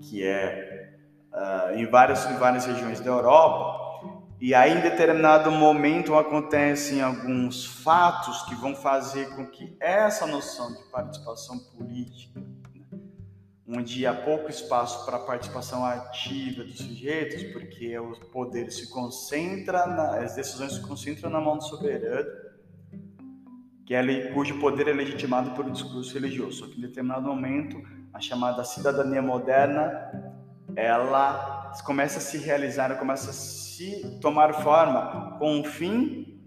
que 0.00 0.24
é 0.24 0.98
uh, 1.32 1.76
em, 1.76 1.86
várias, 1.86 2.28
em 2.28 2.36
várias 2.38 2.66
regiões 2.66 2.98
da 2.98 3.10
Europa. 3.10 3.80
E 4.40 4.56
aí, 4.56 4.76
em 4.76 4.80
determinado 4.80 5.52
momento, 5.52 6.16
acontecem 6.16 7.00
alguns 7.00 7.64
fatos 7.64 8.42
que 8.42 8.56
vão 8.56 8.74
fazer 8.74 9.36
com 9.36 9.46
que 9.46 9.76
essa 9.78 10.26
noção 10.26 10.74
de 10.74 10.82
participação 10.90 11.60
política, 11.60 12.42
onde 13.66 14.06
há 14.06 14.12
pouco 14.12 14.50
espaço 14.50 15.04
para 15.04 15.16
a 15.16 15.20
participação 15.20 15.84
ativa 15.84 16.64
dos 16.64 16.78
sujeitos, 16.78 17.44
porque 17.52 17.96
o 17.98 18.12
poder 18.32 18.70
se 18.72 18.90
concentra, 18.90 19.86
na, 19.86 20.18
as 20.18 20.34
decisões 20.34 20.74
se 20.74 20.80
concentram 20.82 21.30
na 21.30 21.40
mão 21.40 21.56
do 21.56 21.64
soberano, 21.64 22.28
que 23.86 23.94
é, 23.94 24.32
cujo 24.32 24.58
poder 24.58 24.88
é 24.88 24.92
legitimado 24.92 25.52
pelo 25.52 25.70
discurso 25.70 26.12
religioso. 26.14 26.58
Só 26.58 26.66
que 26.66 26.78
em 26.78 26.82
determinado 26.82 27.26
momento, 27.26 27.80
a 28.12 28.20
chamada 28.20 28.64
cidadania 28.64 29.22
moderna, 29.22 30.10
ela 30.74 31.72
começa 31.84 32.18
a 32.18 32.20
se 32.20 32.38
realizar, 32.38 32.98
começa 32.98 33.30
a 33.30 33.32
se 33.32 34.18
tomar 34.20 34.54
forma 34.62 35.36
com 35.38 35.60
o 35.60 35.64
fim 35.64 36.40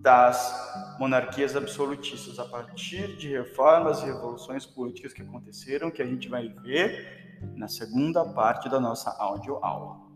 das 0.00 0.81
monarquias 0.98 1.56
absolutistas 1.56 2.38
a 2.38 2.44
partir 2.44 3.16
de 3.16 3.28
reformas 3.28 4.02
e 4.02 4.06
revoluções 4.06 4.66
políticas 4.66 5.12
que 5.12 5.22
aconteceram, 5.22 5.90
que 5.90 6.02
a 6.02 6.06
gente 6.06 6.28
vai 6.28 6.48
ver 6.48 7.40
na 7.56 7.68
segunda 7.68 8.24
parte 8.24 8.68
da 8.68 8.80
nossa 8.80 9.10
audioaula. 9.18 10.11